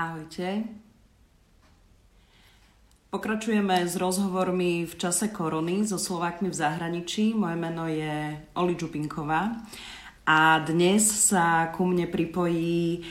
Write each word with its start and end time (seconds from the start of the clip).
Ahojte. 0.00 0.64
Pokračujeme 3.12 3.84
s 3.84 4.00
rozhovormi 4.00 4.88
v 4.88 4.94
čase 4.96 5.28
korony 5.28 5.84
so 5.84 6.00
Slovákmi 6.00 6.48
v 6.48 6.56
zahraničí. 6.56 7.36
Moje 7.36 7.56
meno 7.60 7.84
je 7.84 8.32
Oli 8.56 8.80
Čupinková 8.80 9.60
a 10.24 10.64
dnes 10.64 11.04
sa 11.04 11.68
ku 11.76 11.84
mne 11.84 12.08
pripojí 12.08 13.04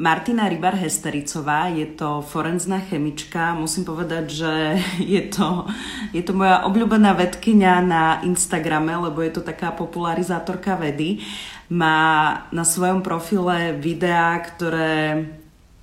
Martina 0.00 0.48
Rybar-Hestericová. 0.48 1.76
Je 1.76 1.84
to 1.92 2.24
forenzná 2.24 2.80
chemička. 2.88 3.52
Musím 3.52 3.84
povedať, 3.84 4.24
že 4.32 4.80
je 5.20 5.28
to, 5.28 5.68
je 6.16 6.24
to 6.24 6.32
moja 6.32 6.64
obľúbená 6.64 7.20
vedkynia 7.20 7.84
na 7.84 8.24
Instagrame, 8.24 8.96
lebo 8.96 9.20
je 9.20 9.36
to 9.36 9.44
taká 9.44 9.76
popularizátorka 9.76 10.72
vedy. 10.80 11.20
Má 11.68 12.48
na 12.48 12.64
svojom 12.64 13.04
profile 13.04 13.76
videá, 13.76 14.40
ktoré 14.40 15.28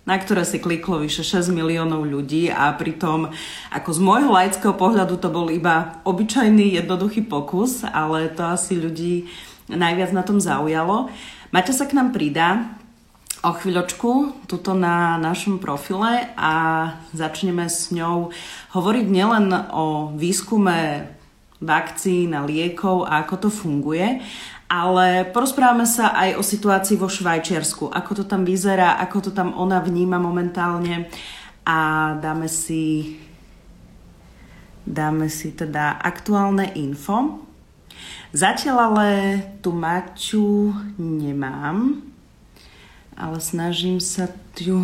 na 0.08 0.16
ktoré 0.16 0.48
si 0.48 0.64
kliklo 0.64 1.04
vyše 1.04 1.22
6 1.22 1.52
miliónov 1.52 2.08
ľudí 2.08 2.48
a 2.48 2.72
pritom 2.72 3.28
ako 3.70 3.90
z 3.92 4.00
môjho 4.00 4.32
laického 4.32 4.72
pohľadu 4.72 5.20
to 5.20 5.28
bol 5.28 5.52
iba 5.52 6.00
obyčajný 6.08 6.80
jednoduchý 6.80 7.28
pokus, 7.28 7.84
ale 7.84 8.32
to 8.32 8.48
asi 8.48 8.80
ľudí 8.80 9.28
najviac 9.68 10.16
na 10.16 10.24
tom 10.24 10.40
zaujalo. 10.40 11.12
Maťa 11.52 11.74
sa 11.76 11.86
k 11.86 12.00
nám 12.00 12.16
pridá 12.16 12.80
o 13.44 13.52
chvíľočku 13.52 14.48
tuto 14.48 14.72
na 14.74 15.20
našom 15.20 15.60
profile 15.60 16.32
a 16.40 16.54
začneme 17.12 17.68
s 17.68 17.92
ňou 17.92 18.32
hovoriť 18.74 19.06
nielen 19.12 19.52
o 19.76 20.16
výskume 20.16 21.12
vakcín 21.60 22.38
a 22.38 22.46
liekov 22.46 23.06
a 23.06 23.26
ako 23.26 23.48
to 23.48 23.50
funguje, 23.50 24.22
ale 24.68 25.24
porozprávame 25.32 25.88
sa 25.88 26.12
aj 26.12 26.36
o 26.36 26.44
situácii 26.44 27.00
vo 27.00 27.08
Švajčiarsku, 27.08 27.88
ako 27.88 28.12
to 28.20 28.24
tam 28.28 28.44
vyzerá, 28.44 29.00
ako 29.00 29.18
to 29.28 29.32
tam 29.32 29.56
ona 29.56 29.80
vníma 29.80 30.20
momentálne 30.20 31.08
a 31.64 32.12
dáme 32.20 32.52
si, 32.52 33.16
dáme 34.84 35.32
si 35.32 35.56
teda 35.56 35.96
aktuálne 36.04 36.76
info. 36.76 37.48
Zatiaľ 38.36 38.78
ale 38.92 39.10
tu 39.64 39.72
Maťu 39.72 40.76
nemám, 41.00 42.04
ale 43.16 43.38
snažím 43.40 44.04
sa 44.04 44.28
tu 44.52 44.84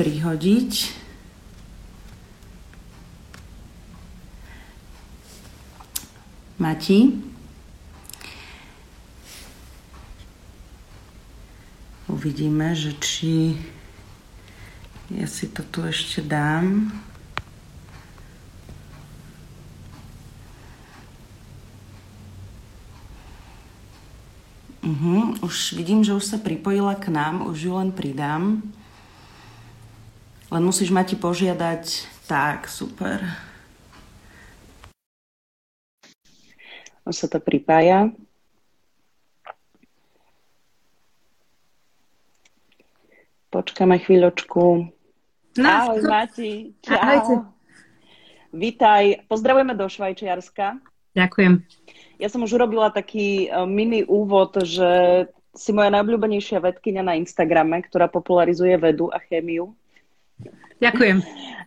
prihodiť. 0.00 0.96
Mati? 6.56 7.29
Uvidíme, 12.10 12.74
že 12.74 12.90
či 12.98 13.54
ja 15.14 15.30
si 15.30 15.46
to 15.46 15.62
tu 15.62 15.86
ešte 15.86 16.22
dám. 16.26 16.90
Uh-huh. 24.82 25.38
Už 25.38 25.78
vidím, 25.78 26.02
že 26.02 26.14
už 26.18 26.26
sa 26.26 26.38
pripojila 26.42 26.98
k 26.98 27.14
nám, 27.14 27.46
už 27.46 27.58
ju 27.70 27.72
len 27.78 27.94
pridám. 27.94 28.58
Len 30.50 30.62
musíš 30.66 30.90
ma 30.90 31.06
ti 31.06 31.14
požiadať. 31.14 32.10
Tak, 32.26 32.66
super. 32.66 33.22
Už 37.06 37.14
sa 37.14 37.26
to 37.30 37.38
pripája. 37.38 38.10
Počkáme 43.50 43.98
chvíľočku. 43.98 44.62
No, 45.58 45.66
Ahoj, 45.66 46.06
Mati. 46.06 46.70
Čau. 46.86 46.94
Ahojte. 46.94 47.34
Vítaj. 48.54 49.26
Pozdravujeme 49.26 49.74
do 49.74 49.90
Švajčiarska. 49.90 50.78
Ďakujem. 51.18 51.58
Ja 52.22 52.30
som 52.30 52.46
už 52.46 52.54
urobila 52.54 52.94
taký 52.94 53.50
e, 53.50 53.66
mini 53.66 54.06
úvod, 54.06 54.54
že 54.62 55.26
si 55.50 55.74
moja 55.74 55.90
najobľúbenejšia 55.90 56.62
vedkynia 56.62 57.02
na 57.02 57.18
Instagrame, 57.18 57.82
ktorá 57.82 58.06
popularizuje 58.06 58.78
vedu 58.78 59.10
a 59.10 59.18
chémiu. 59.18 59.74
Ďakujem. 60.78 61.18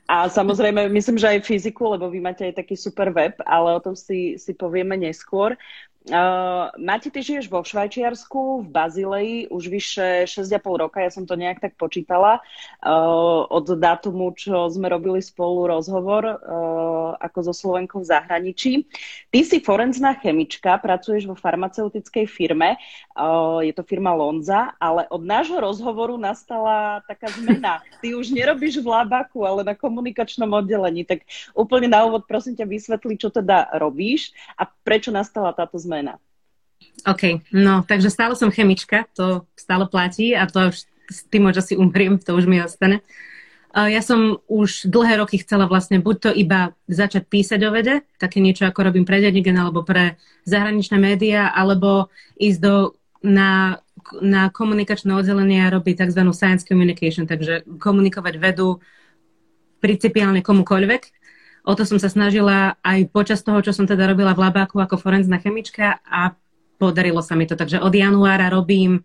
A 0.07 0.31
samozrejme, 0.31 0.87
myslím, 0.87 1.19
že 1.19 1.35
aj 1.35 1.47
fyziku, 1.47 1.99
lebo 1.99 2.07
vy 2.07 2.23
máte 2.23 2.47
aj 2.47 2.63
taký 2.63 2.79
super 2.79 3.11
web, 3.11 3.35
ale 3.43 3.75
o 3.75 3.83
tom 3.83 3.95
si, 3.95 4.39
si 4.39 4.55
povieme 4.55 4.95
neskôr. 4.95 5.59
Uh, 6.03 6.67
Mati, 6.83 7.07
ty 7.07 7.23
žiješ 7.23 7.47
vo 7.47 7.63
Švajčiarsku, 7.63 8.67
v 8.67 8.67
Bazileji, 8.67 9.47
už 9.47 9.71
vyše 9.71 10.27
6,5 10.27 10.59
roka, 10.75 10.99
ja 10.99 11.07
som 11.07 11.23
to 11.23 11.39
nejak 11.39 11.63
tak 11.63 11.79
počítala, 11.79 12.43
uh, 12.83 13.47
od 13.47 13.79
dátumu, 13.79 14.35
čo 14.35 14.67
sme 14.67 14.91
robili 14.91 15.23
spolu 15.23 15.63
rozhovor 15.71 16.27
uh, 16.27 17.15
ako 17.23 17.47
so 17.47 17.53
Slovenkou 17.55 18.03
v 18.03 18.11
zahraničí. 18.11 18.83
Ty 19.31 19.39
si 19.47 19.63
forenzná 19.63 20.19
chemička, 20.19 20.75
pracuješ 20.75 21.23
vo 21.23 21.39
farmaceutickej 21.39 22.27
firme, 22.27 22.75
uh, 23.15 23.63
je 23.63 23.71
to 23.71 23.87
firma 23.87 24.11
Lonza, 24.11 24.75
ale 24.83 25.07
od 25.07 25.23
nášho 25.23 25.55
rozhovoru 25.55 26.19
nastala 26.19 26.99
taká 27.07 27.31
zmena. 27.31 27.79
Ty 28.03 28.19
už 28.19 28.35
nerobíš 28.35 28.83
v 28.83 28.91
Labaku, 28.91 29.47
ale 29.47 29.63
na 29.63 29.71
komunikačnom 29.71 30.51
oddelení, 30.51 31.07
tak 31.07 31.23
úplne 31.55 31.87
na 31.87 32.03
úvod 32.03 32.27
prosím 32.27 32.59
ťa 32.59 32.67
vysvetli, 32.67 33.15
čo 33.15 33.31
teda 33.31 33.71
robíš 33.79 34.35
a 34.59 34.67
prečo 34.67 35.07
nastala 35.07 35.55
táto 35.55 35.79
zmena 35.79 35.92
zmena. 35.93 36.17
OK, 37.05 37.45
no 37.53 37.85
takže 37.85 38.09
stále 38.09 38.33
som 38.33 38.49
chemička, 38.49 39.05
to 39.13 39.45
stále 39.53 39.85
platí 39.85 40.33
a 40.33 40.49
to 40.49 40.73
už 40.73 40.89
s 40.89 41.19
tým, 41.29 41.45
že 41.53 41.61
si 41.61 41.73
umriem, 41.77 42.17
to 42.17 42.33
už 42.33 42.49
mi 42.49 42.57
ostane. 42.57 43.05
Ja 43.73 44.05
som 44.05 44.37
už 44.45 44.85
dlhé 44.85 45.17
roky 45.17 45.41
chcela 45.41 45.65
vlastne 45.65 45.97
buď 45.97 46.15
to 46.21 46.29
iba 46.29 46.77
začať 46.85 47.25
písať 47.25 47.59
o 47.65 47.73
vede, 47.73 48.05
také 48.21 48.37
niečo 48.37 48.69
ako 48.69 48.89
robím 48.89 49.05
pre 49.05 49.17
Denigen 49.17 49.57
alebo 49.57 49.81
pre 49.81 50.21
zahraničné 50.45 51.01
médiá, 51.01 51.49
alebo 51.49 52.13
ísť 52.37 52.59
do, 52.61 52.93
na, 53.25 53.81
na 54.21 54.53
komunikačné 54.53 55.09
oddelenie 55.17 55.65
a 55.65 55.73
robiť 55.73 56.05
tzv. 56.05 56.21
science 56.37 56.61
communication, 56.69 57.25
takže 57.25 57.65
komunikovať 57.81 58.37
vedu 58.37 58.77
principiálne 59.81 60.45
komukoľvek 60.45 61.22
O 61.63 61.71
to 61.79 61.87
som 61.87 61.95
sa 61.95 62.11
snažila 62.11 62.75
aj 62.83 63.07
počas 63.15 63.39
toho, 63.39 63.63
čo 63.63 63.71
som 63.71 63.87
teda 63.87 64.03
robila 64.11 64.35
v 64.35 64.43
labáku 64.43 64.83
ako 64.83 64.99
forenzná 64.99 65.39
chemička 65.39 66.03
a 66.03 66.35
podarilo 66.75 67.23
sa 67.23 67.39
mi 67.39 67.47
to. 67.47 67.55
Takže 67.55 67.79
od 67.79 67.95
januára 67.95 68.51
robím 68.51 68.99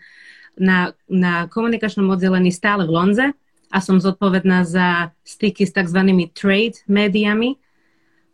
na, 0.58 0.91
na 1.06 1.47
komunikačnom 1.47 2.10
oddelení 2.10 2.50
stále 2.50 2.82
v 2.82 2.91
Lonze 2.91 3.26
a 3.70 3.78
som 3.78 4.02
zodpovedná 4.02 4.66
za 4.66 5.14
styky 5.22 5.62
s 5.62 5.70
tzv. 5.70 6.00
trade 6.34 6.82
médiami, 6.91 7.54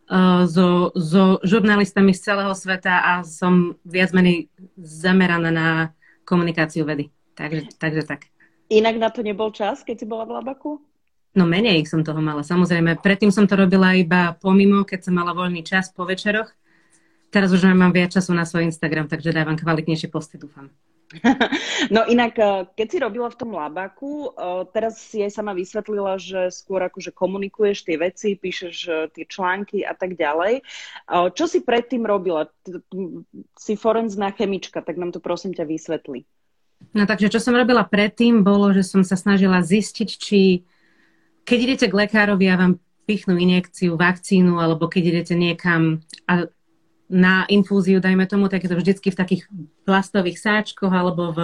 uh, 0.09 0.49
so, 0.49 0.89
so 0.97 1.37
žurnalistami 1.45 2.09
z 2.17 2.25
celého 2.25 2.53
sveta 2.57 3.05
a 3.05 3.13
som 3.21 3.77
viac 3.85 4.09
menej 4.09 4.49
zameraná 4.81 5.53
na 5.53 5.67
komunikáciu 6.25 6.81
vedy. 6.81 7.13
Takže, 7.37 7.77
takže 7.77 8.01
tak. 8.09 8.25
Inak 8.73 8.97
na 8.97 9.13
to 9.13 9.21
nebol 9.21 9.53
čas, 9.53 9.85
keď 9.85 9.95
si 10.01 10.05
bola 10.09 10.25
v 10.25 10.41
Labaku? 10.41 10.81
No 11.35 11.43
menej 11.43 11.83
som 11.83 11.99
toho 11.99 12.23
mala, 12.23 12.47
samozrejme. 12.47 13.03
Predtým 13.03 13.27
som 13.27 13.43
to 13.43 13.59
robila 13.59 13.91
iba 13.91 14.39
pomimo, 14.39 14.87
keď 14.87 15.11
som 15.11 15.19
mala 15.19 15.35
voľný 15.35 15.67
čas 15.67 15.91
po 15.91 16.07
večeroch. 16.07 16.47
Teraz 17.27 17.51
už 17.51 17.67
mám 17.75 17.91
viac 17.91 18.15
času 18.15 18.31
na 18.31 18.47
svoj 18.47 18.71
Instagram, 18.71 19.11
takže 19.11 19.35
dávam 19.35 19.59
kvalitnejšie 19.59 20.07
posty, 20.07 20.39
dúfam. 20.39 20.71
No 21.93 22.07
inak, 22.07 22.33
eh, 22.39 22.65
keď 22.73 22.87
si 22.87 22.97
robila 22.97 23.27
v 23.29 23.37
tom 23.37 23.51
labaku, 23.53 24.31
eh, 24.31 24.63
teraz 24.73 24.97
si 24.97 25.21
aj 25.21 25.31
sama 25.37 25.53
vysvetlila, 25.53 26.17
že 26.17 26.49
skôr 26.49 26.81
akože 26.81 27.13
komunikuješ 27.13 27.85
tie 27.85 27.97
veci, 27.99 28.29
píšeš 28.39 28.75
eh, 28.87 28.95
tie 29.13 29.25
články 29.27 29.85
a 29.85 29.93
tak 29.93 30.17
ďalej. 30.17 30.65
Čo 31.35 31.45
si 31.45 31.61
predtým 31.61 32.07
robila? 32.07 32.49
Si 33.59 33.73
forenzná 33.77 34.33
chemička, 34.33 34.81
tak 34.81 34.97
nám 34.97 35.13
to 35.13 35.21
prosím 35.21 35.53
ťa 35.53 35.65
vysvetli. 35.67 36.25
No 36.91 37.03
takže 37.07 37.31
čo 37.31 37.39
som 37.39 37.55
robila 37.55 37.85
predtým, 37.85 38.41
bolo, 38.41 38.71
že 38.73 38.83
som 38.83 39.01
sa 39.03 39.15
snažila 39.15 39.61
zistiť, 39.63 40.09
či 40.09 40.65
keď 41.45 41.57
idete 41.61 41.85
k 41.87 41.97
lekárovi 42.05 42.45
a 42.49 42.59
vám 42.59 42.73
pichnú 43.05 43.37
injekciu, 43.37 43.95
vakcínu, 43.95 44.57
alebo 44.57 44.89
keď 44.89 45.03
idete 45.13 45.33
niekam 45.37 46.01
a 46.25 46.49
na 47.05 47.45
infúziu, 47.53 48.01
dajme 48.01 48.25
tomu, 48.25 48.49
tak 48.49 48.65
je 48.65 48.69
to 48.73 48.81
vždycky 48.81 49.13
v 49.13 49.19
takých 49.19 49.41
plastových 49.85 50.41
sáčkoch, 50.41 50.89
alebo 50.89 51.29
v 51.29 51.39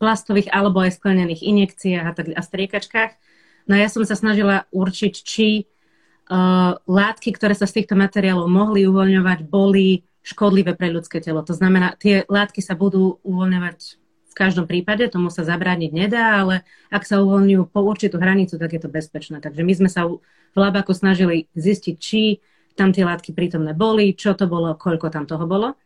plastových, 0.00 0.48
alebo 0.48 0.80
aj 0.80 0.96
sklenených 0.96 1.44
injekciách 1.44 2.06
a, 2.08 2.12
tak, 2.16 2.26
a 2.32 2.40
striekačkách. 2.40 3.12
No 3.68 3.76
ja 3.76 3.92
som 3.92 4.08
sa 4.08 4.16
snažila 4.16 4.64
určiť, 4.72 5.14
či 5.20 5.68
uh, 6.32 6.80
látky, 6.88 7.36
ktoré 7.36 7.52
sa 7.52 7.68
z 7.68 7.84
týchto 7.84 7.92
materiálov 7.92 8.48
mohli 8.48 8.88
uvoľňovať, 8.88 9.38
boli 9.52 10.00
škodlivé 10.24 10.80
pre 10.80 10.88
ľudské 10.88 11.20
telo. 11.20 11.44
To 11.44 11.52
znamená, 11.52 11.92
tie 12.00 12.24
látky 12.24 12.64
sa 12.64 12.72
budú 12.72 13.20
uvoľňovať 13.20 14.01
každom 14.42 14.66
prípade, 14.66 15.06
tomu 15.06 15.30
sa 15.30 15.46
zabrániť 15.46 15.90
nedá, 15.94 16.42
ale 16.42 16.66
ak 16.90 17.06
sa 17.06 17.22
uvoľňujú 17.22 17.70
po 17.70 17.80
určitú 17.86 18.18
hranicu, 18.18 18.58
tak 18.58 18.74
je 18.74 18.82
to 18.82 18.90
bezpečné. 18.90 19.38
Takže 19.38 19.62
my 19.62 19.72
sme 19.78 19.86
sa 19.86 20.10
v 20.10 20.56
Labaku 20.58 20.90
snažili 20.90 21.46
zistiť, 21.54 21.94
či 22.02 22.42
tam 22.74 22.90
tie 22.90 23.06
látky 23.06 23.30
prítomné 23.30 23.70
boli, 23.70 24.18
čo 24.18 24.34
to 24.34 24.50
bolo, 24.50 24.74
koľko 24.74 25.14
tam 25.14 25.30
toho 25.30 25.46
bolo. 25.46 25.78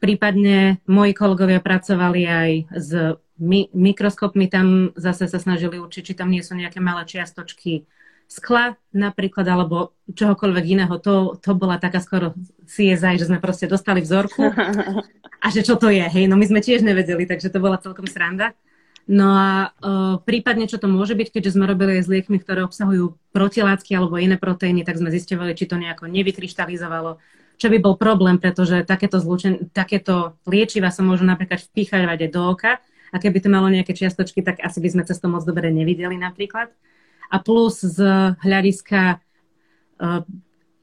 Prípadne 0.00 0.80
moji 0.88 1.12
kolegovia 1.12 1.60
pracovali 1.62 2.22
aj 2.26 2.50
s 2.72 2.90
mikroskopmi 3.74 4.46
tam 4.46 4.90
zase 4.94 5.26
sa 5.26 5.38
snažili 5.38 5.78
určiť, 5.78 6.02
či 6.10 6.14
tam 6.18 6.30
nie 6.30 6.42
sú 6.42 6.54
nejaké 6.54 6.78
malé 6.78 7.06
čiastočky 7.06 7.86
skla 8.32 8.80
napríklad, 8.96 9.44
alebo 9.44 9.92
čohokoľvek 10.08 10.64
iného. 10.64 10.94
To, 11.04 11.36
to 11.36 11.52
bola 11.52 11.76
taká 11.76 12.00
skoro 12.00 12.32
CSI, 12.64 13.20
že 13.20 13.28
sme 13.28 13.36
proste 13.44 13.68
dostali 13.68 14.00
vzorku 14.00 14.48
a 15.44 15.46
že 15.52 15.60
čo 15.60 15.76
to 15.76 15.92
je, 15.92 16.00
hej, 16.00 16.24
no 16.24 16.40
my 16.40 16.48
sme 16.48 16.64
tiež 16.64 16.80
nevedeli, 16.80 17.28
takže 17.28 17.52
to 17.52 17.60
bola 17.60 17.76
celkom 17.76 18.08
sranda. 18.08 18.56
No 19.02 19.34
a 19.34 19.74
uh, 19.82 20.22
prípadne, 20.22 20.70
čo 20.70 20.78
to 20.78 20.86
môže 20.86 21.18
byť, 21.18 21.34
keďže 21.34 21.58
sme 21.58 21.66
robili 21.66 21.98
aj 21.98 22.06
s 22.06 22.12
liekmi, 22.12 22.38
ktoré 22.38 22.62
obsahujú 22.62 23.18
protilátky 23.34 23.98
alebo 23.98 24.14
iné 24.14 24.38
proteíny, 24.38 24.86
tak 24.86 25.02
sme 25.02 25.10
zistovali, 25.10 25.58
či 25.58 25.66
to 25.66 25.74
nejako 25.74 26.06
nevykryštalizovalo, 26.06 27.18
čo 27.58 27.66
by 27.66 27.78
bol 27.82 27.98
problém, 27.98 28.38
pretože 28.38 28.86
takéto, 28.86 29.18
zlučen- 29.18 29.66
takéto 29.74 30.38
liečiva 30.46 30.94
sa 30.94 31.02
môžu 31.02 31.26
napríklad 31.26 31.66
vpíchať 31.66 32.30
do 32.30 32.46
oka 32.46 32.78
a 33.10 33.16
keby 33.18 33.42
to 33.42 33.50
malo 33.50 33.66
nejaké 33.66 33.90
čiastočky, 33.90 34.40
tak 34.40 34.62
asi 34.62 34.78
by 34.78 34.88
sme 34.94 35.02
cez 35.02 35.18
to 35.18 35.26
moc 35.26 35.42
dobre 35.42 35.68
nevideli 35.74 36.14
napríklad. 36.14 36.70
A 37.32 37.40
plus 37.40 37.80
z 37.80 37.98
hľadiska 38.44 39.16
uh, 39.16 40.20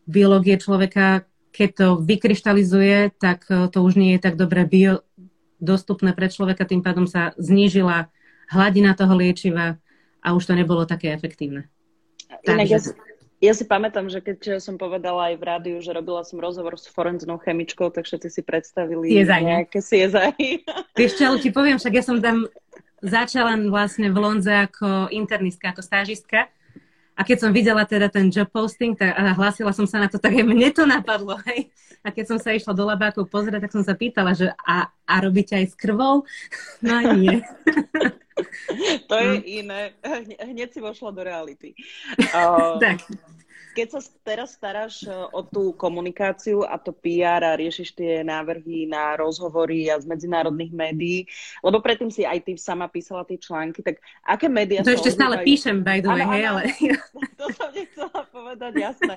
biológie 0.09 0.57
človeka, 0.57 1.29
keď 1.53 1.69
to 1.77 1.87
vykryštalizuje, 2.01 3.13
tak 3.21 3.45
uh, 3.53 3.69
to 3.69 3.85
už 3.85 3.93
nie 4.01 4.17
je 4.17 4.25
tak 4.25 4.33
dobre 4.33 4.65
bio, 4.65 5.05
dostupné 5.61 6.15
pre 6.17 6.31
človeka, 6.31 6.65
tým 6.65 6.81
pádom 6.81 7.05
sa 7.05 7.37
znížila 7.37 8.09
hladina 8.49 8.97
toho 8.97 9.13
liečiva 9.13 9.77
a 10.25 10.33
už 10.33 10.49
to 10.49 10.53
nebolo 10.57 10.89
také 10.89 11.13
efektívne. 11.13 11.69
Inak 12.47 12.65
Takže... 12.65 12.73
ja, 12.73 12.79
si, 12.79 12.91
ja 13.39 13.53
si 13.53 13.63
pamätám, 13.67 14.07
že 14.09 14.23
keď 14.23 14.63
som 14.63 14.79
povedala 14.79 15.31
aj 15.31 15.35
v 15.37 15.43
rádiu, 15.43 15.77
že 15.83 15.93
robila 15.93 16.23
som 16.25 16.41
rozhovor 16.41 16.79
s 16.79 16.89
forenznou 16.89 17.37
chemičkou, 17.39 17.91
tak 17.93 18.07
všetci 18.07 18.29
si 18.31 18.41
predstavili 18.41 19.15
CSI, 19.21 19.41
nejaké 19.43 19.79
CSI. 19.79 20.49
Vieš 20.99 21.11
čo, 21.19 21.23
ale 21.29 21.37
ti 21.43 21.49
poviem, 21.53 21.77
však 21.77 21.93
ja 21.93 22.03
som 22.03 22.17
tam 22.19 22.47
začala 23.01 23.55
vlastne 23.67 24.11
v 24.11 24.17
Lonze 24.17 24.53
ako 24.53 25.11
internistka, 25.13 25.71
ako 25.71 25.81
stážistka 25.83 26.51
a 27.19 27.27
keď 27.27 27.37
som 27.43 27.51
videla 27.51 27.83
teda 27.83 28.07
ten 28.07 28.31
job 28.31 28.47
posting 28.47 28.95
tak, 28.95 29.11
a 29.11 29.35
hlásila 29.35 29.75
som 29.75 29.83
sa 29.83 29.99
na 29.99 30.07
to, 30.07 30.15
tak 30.15 30.31
aj 30.39 30.45
mne 30.47 30.71
to 30.71 30.87
napadlo. 30.87 31.35
Hej. 31.51 31.67
A 31.99 32.15
keď 32.15 32.25
som 32.31 32.39
sa 32.39 32.55
išla 32.55 32.71
do 32.71 32.87
labákov 32.87 33.27
pozrieť, 33.27 33.67
tak 33.67 33.75
som 33.75 33.83
sa 33.83 33.91
pýtala, 33.91 34.31
že 34.31 34.55
a, 34.63 34.87
a 34.87 35.15
robíte 35.19 35.51
aj 35.51 35.67
s 35.67 35.75
krvou? 35.75 36.23
No 36.79 37.03
nie. 37.03 37.43
To 39.11 39.15
je 39.19 39.27
no. 39.35 39.43
iné. 39.43 39.91
Hneď 40.39 40.71
si 40.71 40.79
vošla 40.79 41.11
do 41.11 41.27
reality. 41.27 41.75
Uh, 42.31 42.79
tak 42.83 43.03
keď 43.73 43.87
sa 43.95 43.99
teraz 44.25 44.57
staráš 44.57 45.05
e, 45.05 45.11
o 45.11 45.41
tú 45.45 45.71
komunikáciu 45.77 46.65
a 46.65 46.75
to 46.81 46.91
PR 46.91 47.41
a 47.45 47.57
riešiš 47.57 47.95
tie 47.95 48.13
návrhy 48.25 48.89
na 48.89 49.15
rozhovory 49.15 49.89
a 49.89 49.99
z 50.01 50.05
medzinárodných 50.09 50.73
médií, 50.73 51.19
lebo 51.61 51.79
predtým 51.79 52.09
si 52.09 52.25
aj 52.25 52.45
ty 52.45 52.57
sama 52.57 52.89
písala 52.89 53.23
tie 53.23 53.37
články, 53.37 53.85
tak 53.85 54.01
aké 54.25 54.49
médiá 54.49 54.81
To 54.81 54.93
ešte 54.93 55.13
stále 55.13 55.41
píšem, 55.45 55.81
by 55.81 56.01
the 56.01 56.09
way, 56.09 56.25
hej, 56.37 56.43
ale... 56.49 56.61
To 57.39 57.45
som 57.55 57.71
nechcela 57.71 58.21
povedať, 58.35 58.73
jasné. 58.75 59.15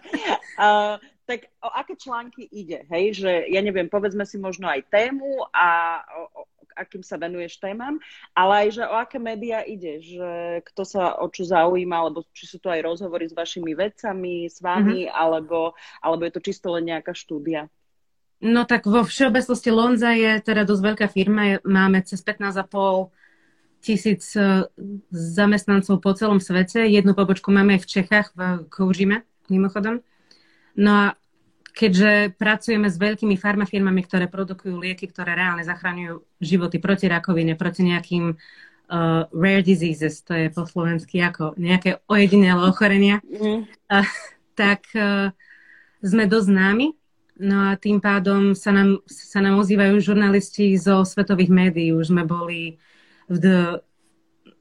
Uh, 0.55 0.95
tak 1.27 1.51
o 1.63 1.71
aké 1.71 1.95
články 1.99 2.47
ide, 2.51 2.87
hej? 2.91 3.19
Že, 3.19 3.33
ja 3.51 3.61
neviem, 3.63 3.87
povedzme 3.87 4.27
si 4.27 4.39
možno 4.39 4.67
aj 4.67 4.87
tému 4.91 5.47
a 5.55 6.01
o, 6.35 6.47
akým 6.75 7.05
sa 7.05 7.21
venuješ 7.21 7.61
témam, 7.61 8.01
ale 8.33 8.67
aj, 8.67 8.69
že 8.77 8.83
o 8.89 8.95
aké 8.97 9.19
médiá 9.21 9.63
ide, 9.63 10.03
že 10.03 10.61
kto 10.73 10.83
sa 10.83 11.03
o 11.21 11.29
čo 11.29 11.45
zaujíma, 11.45 11.97
alebo 11.97 12.25
či 12.33 12.49
sú 12.49 12.59
to 12.59 12.73
aj 12.73 12.83
rozhovory 12.83 13.29
s 13.29 13.37
vašimi 13.37 13.77
vedcami, 13.77 14.49
s 14.49 14.59
vami, 14.61 15.07
mm-hmm. 15.07 15.17
alebo, 15.17 15.77
alebo 16.01 16.23
je 16.27 16.33
to 16.33 16.41
čisto 16.41 16.73
len 16.75 16.89
nejaká 16.89 17.13
štúdia. 17.13 17.69
No 18.43 18.67
tak 18.67 18.91
vo 18.91 19.07
všeobecnosti 19.07 19.71
Lonza 19.71 20.19
je 20.19 20.43
teda 20.43 20.67
dosť 20.67 20.83
veľká 20.83 21.07
firma, 21.07 21.63
máme 21.63 22.03
cez 22.03 22.19
15,5 22.27 23.15
tisíc 23.83 24.35
e, 24.39 24.67
zamestnancov 25.11 25.99
po 26.03 26.11
celom 26.15 26.39
svete. 26.39 26.87
Jednu 26.87 27.15
pobočku 27.15 27.51
máme 27.51 27.79
aj 27.79 27.87
v 27.87 27.91
Čechách, 27.91 28.29
v 28.35 28.41
Koužime, 28.71 29.27
mimochodom. 29.51 30.03
No 30.79 30.91
a 30.91 31.07
keďže 31.73 32.37
pracujeme 32.37 32.87
s 32.93 33.01
veľkými 33.01 33.35
farmafirmami, 33.41 34.05
ktoré 34.05 34.29
produkujú 34.29 34.77
lieky, 34.77 35.09
ktoré 35.09 35.33
reálne 35.33 35.65
zachraňujú 35.65 36.21
životy 36.39 36.77
proti 36.77 37.09
rakovine, 37.09 37.57
proti 37.57 37.89
nejakým 37.89 38.37
uh, 38.37 39.25
rare 39.33 39.65
diseases, 39.65 40.21
to 40.21 40.37
je 40.37 40.47
po 40.53 40.69
slovensky 40.69 41.25
ako 41.25 41.57
nejaké 41.57 42.05
ojedinelé 42.07 42.61
ochorenia, 42.69 43.25
mm. 43.25 43.65
uh, 43.89 44.09
tak 44.53 44.85
uh, 44.93 45.33
sme 46.05 46.29
dosť 46.29 46.49
známi. 46.53 46.89
No 47.43 47.73
a 47.73 47.81
tým 47.81 47.99
pádom 47.99 48.53
sa 48.53 48.71
nám, 48.71 49.01
sa 49.09 49.41
nám 49.41 49.57
ozývajú 49.59 49.99
žurnalisti 49.99 50.77
zo 50.77 51.03
svetových 51.03 51.49
médií. 51.49 51.91
Už 51.91 52.13
sme 52.13 52.29
boli 52.29 52.77
v 53.27 53.37
The, 53.41 53.61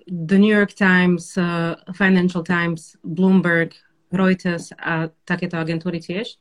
The 0.08 0.38
New 0.40 0.50
York 0.50 0.74
Times, 0.74 1.36
uh, 1.36 1.76
Financial 1.92 2.42
Times, 2.42 2.96
Bloomberg, 3.04 3.76
Reuters 4.12 4.72
a 4.80 5.12
takéto 5.28 5.60
agentúry 5.60 6.00
tiež. 6.00 6.40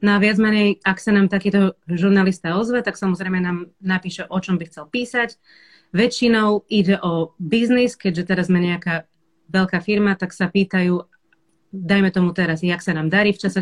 No 0.00 0.16
a 0.16 0.22
viac 0.22 0.40
menej, 0.40 0.80
ak 0.80 0.96
sa 0.96 1.12
nám 1.12 1.28
takýto 1.28 1.76
žurnalista 1.84 2.56
ozve, 2.56 2.80
tak 2.80 2.96
samozrejme 2.96 3.36
nám 3.36 3.68
napíše, 3.84 4.24
o 4.24 4.38
čom 4.40 4.56
by 4.56 4.64
chcel 4.72 4.88
písať. 4.88 5.36
Väčšinou 5.92 6.64
ide 6.72 6.96
o 7.04 7.36
biznis, 7.36 8.00
keďže 8.00 8.24
teraz 8.32 8.48
sme 8.48 8.64
nejaká 8.64 9.04
veľká 9.52 9.78
firma, 9.84 10.16
tak 10.16 10.32
sa 10.32 10.48
pýtajú, 10.48 11.04
dajme 11.74 12.08
tomu 12.14 12.32
teraz, 12.32 12.64
jak 12.64 12.80
sa 12.80 12.96
nám 12.96 13.12
darí 13.12 13.36
v 13.36 13.40
čase, 13.44 13.60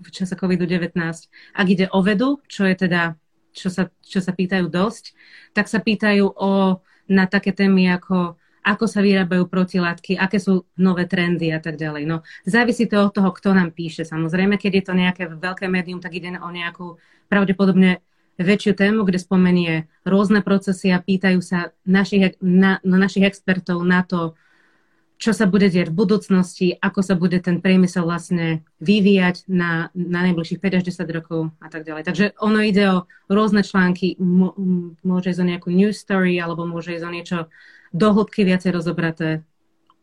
v 0.00 0.08
čase 0.08 0.32
COVID-19. 0.32 0.96
Ak 1.52 1.66
ide 1.68 1.92
o 1.92 2.00
vedu, 2.00 2.40
čo 2.48 2.64
je 2.64 2.74
teda, 2.88 3.20
čo 3.52 3.68
sa, 3.68 3.92
čo 4.00 4.24
sa 4.24 4.32
pýtajú 4.32 4.72
dosť, 4.72 5.12
tak 5.52 5.68
sa 5.68 5.82
pýtajú 5.82 6.24
o, 6.32 6.80
na 7.10 7.24
také 7.28 7.52
témy 7.52 7.92
ako 7.92 8.40
ako 8.66 8.90
sa 8.90 8.98
vyrábajú 8.98 9.46
protilátky, 9.46 10.18
aké 10.18 10.42
sú 10.42 10.66
nové 10.74 11.06
trendy 11.06 11.54
a 11.54 11.62
tak 11.62 11.78
ďalej. 11.78 12.02
No, 12.02 12.26
závisí 12.42 12.90
to 12.90 12.98
od 12.98 13.14
toho, 13.14 13.30
kto 13.30 13.54
nám 13.54 13.70
píše. 13.70 14.02
Samozrejme, 14.02 14.58
keď 14.58 14.72
je 14.74 14.84
to 14.84 14.94
nejaké 14.98 15.22
veľké 15.30 15.70
médium, 15.70 16.02
tak 16.02 16.18
ide 16.18 16.34
o 16.34 16.50
nejakú 16.50 16.98
pravdepodobne 17.30 18.02
väčšiu 18.36 18.76
tému, 18.76 19.06
kde 19.06 19.22
spomenie 19.22 19.74
rôzne 20.02 20.42
procesy 20.42 20.92
a 20.92 21.00
pýtajú 21.00 21.40
sa 21.40 21.72
našich, 21.86 22.36
na, 22.42 22.82
na 22.82 22.96
našich 22.98 23.24
expertov 23.24 23.80
na 23.86 24.02
to, 24.02 24.34
čo 25.16 25.32
sa 25.32 25.48
bude 25.48 25.72
diať 25.72 25.88
v 25.88 25.96
budúcnosti, 25.96 26.76
ako 26.76 27.00
sa 27.00 27.16
bude 27.16 27.40
ten 27.40 27.64
priemysel 27.64 28.04
vlastne 28.04 28.60
vyvíjať 28.84 29.48
na, 29.48 29.88
na 29.96 30.28
najbližších 30.28 30.60
5 30.60 30.76
až 30.76 30.82
10 30.92 31.16
rokov 31.16 31.40
a 31.56 31.68
tak 31.72 31.88
ďalej. 31.88 32.04
Takže 32.04 32.24
ono 32.36 32.60
ide 32.60 32.84
o 32.92 32.98
rôzne 33.32 33.64
články, 33.64 34.20
môže 35.00 35.32
ísť 35.32 35.40
o 35.40 35.48
nejakú 35.48 35.68
news 35.72 35.96
story, 35.96 36.36
alebo 36.36 36.68
môže 36.68 36.92
ísť 36.92 37.06
o 37.08 37.14
niečo 37.14 37.38
do 37.96 38.08
hĺbky 38.12 38.44
viacej 38.44 38.76
rozobraté. 38.76 39.28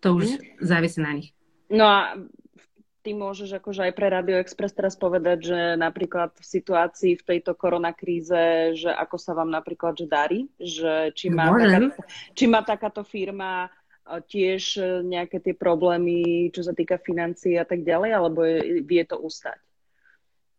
To 0.01 0.17
už 0.17 0.33
mm. 0.33 0.65
závisí 0.65 0.99
na 0.99 1.13
nich. 1.13 1.29
No 1.69 1.85
a 1.85 1.97
ty 3.03 3.11
môžeš 3.11 3.59
akože 3.59 3.91
aj 3.91 3.93
pre 3.93 4.07
Radio 4.09 4.39
Express 4.39 4.73
teraz 4.73 4.95
povedať, 4.95 5.53
že 5.53 5.59
napríklad 5.75 6.33
v 6.39 6.45
situácii 6.47 7.19
v 7.19 7.23
tejto 7.27 7.53
koronakríze, 7.53 8.73
že 8.79 8.89
ako 8.89 9.17
sa 9.19 9.35
vám 9.35 9.51
napríklad 9.51 9.93
že 9.99 10.07
darí, 10.07 10.39
že 10.57 11.11
či 11.13 11.27
má, 11.29 11.51
taká, 11.51 11.79
či 12.33 12.45
má 12.47 12.63
takáto 12.63 13.03
firma 13.03 13.67
tiež 14.03 14.61
e, 14.77 14.83
nejaké 15.03 15.39
tie 15.39 15.55
problémy, 15.55 16.51
čo 16.51 16.63
sa 16.63 16.75
týka 16.75 16.99
financií 16.99 17.55
a 17.55 17.63
tak 17.63 17.87
ďalej, 17.87 18.11
alebo 18.11 18.43
je, 18.43 18.83
vie 18.83 19.03
to 19.07 19.15
ustať? 19.19 19.59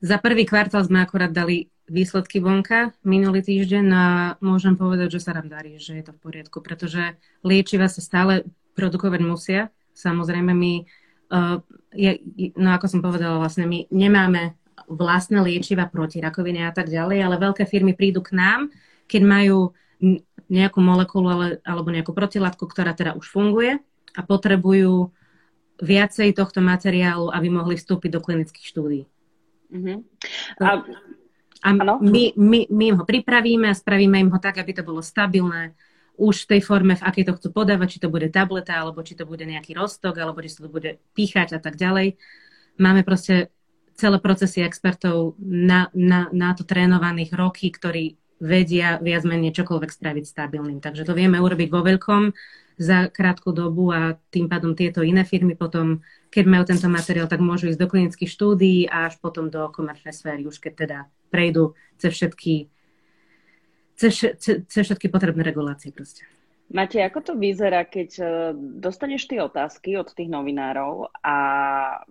Za 0.04 0.20
prvý 0.20 0.44
kvartál 0.44 0.84
sme 0.84 1.00
akorát 1.00 1.32
dali 1.32 1.72
výsledky 1.84 2.40
vonka 2.40 2.96
minulý 3.04 3.44
týždeň 3.44 3.86
a 3.92 4.04
môžem 4.40 4.76
povedať, 4.76 5.16
že 5.16 5.24
sa 5.24 5.36
nám 5.36 5.52
darí, 5.52 5.76
že 5.76 6.00
je 6.00 6.04
to 6.04 6.12
v 6.16 6.22
poriadku, 6.24 6.64
pretože 6.64 7.16
liečiva 7.44 7.88
sa 7.88 8.00
stále 8.00 8.48
produkovať 8.72 9.20
musia. 9.20 9.60
Samozrejme, 9.92 10.52
my, 10.56 10.72
uh, 11.32 11.60
je, 11.92 12.20
no 12.56 12.72
ako 12.72 12.86
som 12.88 13.00
povedala, 13.04 13.36
vlastne 13.36 13.68
my 13.68 13.84
nemáme 13.92 14.56
vlastné 14.88 15.40
liečiva 15.44 15.88
proti 15.88 16.20
rakovine 16.24 16.68
a 16.68 16.72
tak 16.72 16.88
ďalej, 16.88 17.20
ale 17.20 17.40
veľké 17.40 17.64
firmy 17.68 17.92
prídu 17.92 18.24
k 18.24 18.36
nám, 18.36 18.72
keď 19.08 19.22
majú 19.24 19.58
nejakú 20.48 20.80
molekulu 20.80 21.28
ale, 21.30 21.48
alebo 21.64 21.88
nejakú 21.88 22.12
protilátku, 22.12 22.64
ktorá 22.68 22.92
teda 22.92 23.16
už 23.16 23.26
funguje 23.28 23.80
a 24.14 24.20
potrebujú 24.22 25.10
viacej 25.82 26.36
tohto 26.38 26.62
materiálu, 26.62 27.34
aby 27.34 27.50
mohli 27.50 27.74
vstúpiť 27.74 28.10
do 28.14 28.20
klinických 28.22 28.66
štúdí. 28.66 29.02
Uh-huh. 29.74 29.98
A, 30.62 30.86
a 31.64 31.68
my, 31.98 32.24
my, 32.38 32.60
my 32.70 32.84
im 32.94 32.96
ho 33.00 33.04
pripravíme 33.04 33.66
a 33.66 33.74
spravíme 33.74 34.20
im 34.22 34.30
ho 34.30 34.38
tak, 34.38 34.62
aby 34.62 34.70
to 34.70 34.86
bolo 34.86 35.02
stabilné 35.02 35.74
už 36.14 36.46
v 36.46 36.50
tej 36.56 36.60
forme, 36.62 36.94
v 36.94 37.02
akej 37.02 37.26
to 37.26 37.36
chcú 37.42 37.48
podávať, 37.50 37.98
či 37.98 38.02
to 38.06 38.08
bude 38.12 38.30
tableta, 38.30 38.78
alebo 38.78 39.02
či 39.02 39.18
to 39.18 39.26
bude 39.26 39.42
nejaký 39.42 39.74
rostok, 39.74 40.14
alebo 40.22 40.38
či 40.38 40.54
sa 40.54 40.62
to 40.62 40.70
bude 40.70 41.02
píchať 41.10 41.58
a 41.58 41.60
tak 41.60 41.74
ďalej. 41.74 42.14
Máme 42.78 43.02
proste 43.02 43.50
celé 43.98 44.22
procesy 44.22 44.62
expertov 44.62 45.34
na, 45.42 45.90
na, 45.90 46.30
na 46.30 46.54
to 46.54 46.62
trénovaných 46.62 47.34
roky, 47.34 47.70
ktorí 47.70 48.14
vedia 48.42 48.98
viac 48.98 49.22
menej 49.22 49.54
čokoľvek 49.54 49.90
spraviť 49.90 50.24
stabilným. 50.26 50.82
Takže 50.82 51.06
to 51.06 51.14
vieme 51.14 51.38
urobiť 51.38 51.68
vo 51.70 51.80
veľkom 51.86 52.22
za 52.74 53.06
krátku 53.06 53.54
dobu 53.54 53.94
a 53.94 54.18
tým 54.34 54.50
pádom 54.50 54.74
tieto 54.74 55.06
iné 55.06 55.22
firmy 55.22 55.54
potom, 55.54 56.02
keď 56.34 56.44
majú 56.50 56.64
tento 56.66 56.90
materiál, 56.90 57.30
tak 57.30 57.38
môžu 57.38 57.70
ísť 57.70 57.78
do 57.78 57.86
klinických 57.86 58.30
štúdií 58.30 58.90
a 58.90 59.06
až 59.06 59.22
potom 59.22 59.46
do 59.46 59.70
komerčnej 59.70 60.10
sféry, 60.10 60.42
už 60.42 60.58
keď 60.58 60.72
teda 60.74 60.98
prejdú 61.30 61.78
cez 62.02 62.10
všetky, 62.18 62.66
cez, 63.94 64.12
cez, 64.42 64.66
cez 64.66 64.82
všetky 64.82 65.06
potrebné 65.06 65.46
regulácie 65.46 65.94
proste. 65.94 66.26
Máte, 66.72 66.96
ako 67.04 67.20
to 67.20 67.32
vyzerá, 67.36 67.84
keď 67.84 68.10
e, 68.18 68.24
dostaneš 68.80 69.28
tie 69.28 69.38
otázky 69.44 70.00
od 70.00 70.08
tých 70.10 70.32
novinárov 70.32 71.12
a 71.20 71.36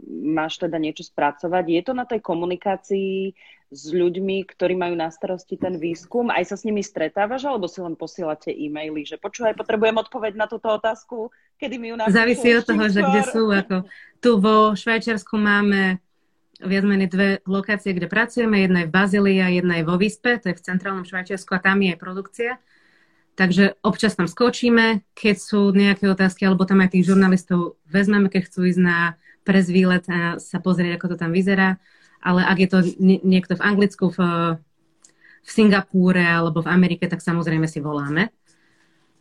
máš 0.08 0.62
teda 0.62 0.78
niečo 0.78 1.02
spracovať? 1.02 1.66
Je 1.74 1.82
to 1.82 1.94
na 1.98 2.06
tej 2.06 2.22
komunikácii 2.22 3.34
s 3.74 3.84
ľuďmi, 3.90 4.46
ktorí 4.46 4.78
majú 4.78 4.94
na 4.94 5.10
starosti 5.10 5.58
ten 5.58 5.82
výskum? 5.82 6.30
Aj 6.30 6.46
sa 6.46 6.54
s 6.54 6.64
nimi 6.70 6.86
stretávaš, 6.86 7.50
alebo 7.50 7.66
si 7.66 7.82
len 7.82 7.98
posielate 7.98 8.54
e-maily, 8.54 9.02
že 9.02 9.18
počúvaj, 9.18 9.58
potrebujem 9.58 9.98
odpoveď 9.98 10.38
na 10.38 10.46
túto 10.46 10.70
otázku, 10.70 11.34
kedy 11.58 11.76
mi 11.82 11.90
ju 11.90 11.96
napíšu? 11.98 12.14
Závisí 12.14 12.50
od 12.54 12.64
toho, 12.70 12.86
že 12.94 13.02
kde 13.02 13.22
sú. 13.26 13.44
Ako, 13.50 13.76
tu 14.22 14.38
vo 14.38 14.78
Švajčiarsku 14.78 15.34
máme 15.34 15.98
viac 16.62 16.86
menej 16.86 17.10
dve 17.10 17.30
lokácie, 17.50 17.92
kde 17.92 18.06
pracujeme. 18.06 18.62
Jedna 18.62 18.86
je 18.86 18.88
v 18.88 18.96
Bazílii 18.96 19.40
a 19.42 19.50
jedna 19.50 19.82
je 19.82 19.84
vo 19.90 19.98
Vyspe, 19.98 20.38
to 20.38 20.54
je 20.54 20.56
v 20.56 20.64
centrálnom 20.64 21.04
Švajčiarsku 21.04 21.52
a 21.58 21.60
tam 21.60 21.82
je 21.82 21.98
aj 21.98 22.00
produkcia. 22.00 22.52
Takže 23.34 23.82
občas 23.82 24.14
tam 24.14 24.30
skočíme, 24.30 25.02
keď 25.18 25.36
sú 25.42 25.74
nejaké 25.74 26.06
otázky, 26.06 26.46
alebo 26.46 26.70
tam 26.70 26.86
aj 26.86 26.94
tých 26.94 27.10
žurnalistov 27.10 27.82
vezmeme, 27.90 28.30
keď 28.30 28.46
chcú 28.46 28.70
ísť 28.70 28.82
na 28.82 29.18
prez 29.42 29.66
výlet 29.74 30.06
a 30.06 30.38
sa 30.38 30.62
pozrieť, 30.62 31.02
ako 31.02 31.08
to 31.14 31.18
tam 31.18 31.34
vyzerá. 31.34 31.82
Ale 32.22 32.46
ak 32.46 32.58
je 32.62 32.70
to 32.70 32.80
niekto 33.02 33.58
v 33.58 33.66
Anglicku, 33.66 34.14
v, 34.14 34.20
v 35.44 35.50
Singapúre 35.50 36.24
alebo 36.24 36.62
v 36.62 36.72
Amerike, 36.72 37.10
tak 37.10 37.26
samozrejme 37.26 37.66
si 37.66 37.82
voláme. 37.82 38.30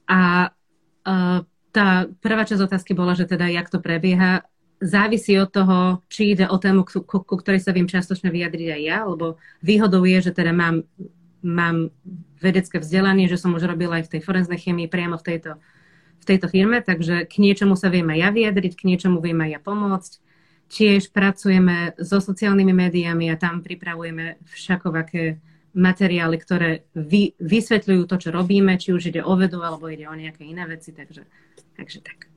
A 0.07 0.53
uh, 0.53 1.41
tá 1.73 2.05
prvá 2.21 2.45
časť 2.45 2.69
otázky 2.69 2.93
bola, 2.93 3.17
že 3.17 3.25
teda 3.25 3.49
jak 3.49 3.73
to 3.73 3.81
prebieha. 3.81 4.45
Závisí 4.83 5.41
od 5.41 5.49
toho, 5.49 6.05
či 6.13 6.37
ide 6.37 6.47
o 6.53 6.61
tému, 6.61 6.85
ku, 6.85 7.01
ku 7.01 7.35
ktorej 7.39 7.65
sa 7.65 7.73
viem 7.73 7.89
častočne 7.89 8.29
vyjadriť 8.29 8.69
aj 8.77 8.83
ja, 8.83 8.99
lebo 9.09 9.41
výhodou 9.65 10.05
je, 10.05 10.21
že 10.21 10.37
teda 10.37 10.53
mám 10.53 10.85
mám 11.43 11.91
vedecké 12.43 12.79
vzdelanie, 12.79 13.31
že 13.31 13.39
som 13.39 13.55
už 13.55 13.67
robila 13.67 14.03
aj 14.03 14.09
v 14.09 14.13
tej 14.19 14.21
forenznej 14.27 14.59
chemii 14.59 14.91
priamo 14.91 15.19
v 15.19 15.27
tejto, 15.27 15.53
v 16.23 16.25
tejto 16.25 16.47
firme, 16.51 16.83
takže 16.83 17.27
k 17.27 17.35
niečomu 17.43 17.75
sa 17.75 17.91
viem 17.91 18.07
aj 18.11 18.19
ja 18.19 18.31
vyjadriť, 18.31 18.73
k 18.79 18.87
niečomu 18.87 19.19
viem 19.19 19.39
aj 19.43 19.51
ja 19.59 19.61
pomôcť. 19.63 20.13
Tiež 20.73 21.13
pracujeme 21.13 21.93
so 22.01 22.17
sociálnymi 22.23 22.73
médiami 22.73 23.29
a 23.29 23.37
tam 23.37 23.61
pripravujeme 23.61 24.41
všakovaké 24.49 25.37
materiály, 25.73 26.37
ktoré 26.41 26.71
vy, 26.97 27.37
vysvetľujú 27.41 28.03
to, 28.09 28.17
čo 28.17 28.29
robíme, 28.33 28.77
či 28.81 28.93
už 28.93 29.13
ide 29.13 29.21
o 29.25 29.37
vedu, 29.37 29.61
alebo 29.61 29.89
ide 29.89 30.09
o 30.09 30.17
nejaké 30.17 30.45
iné 30.45 30.65
veci, 30.69 30.93
takže, 30.93 31.25
takže 31.77 32.01
tak. 32.01 32.29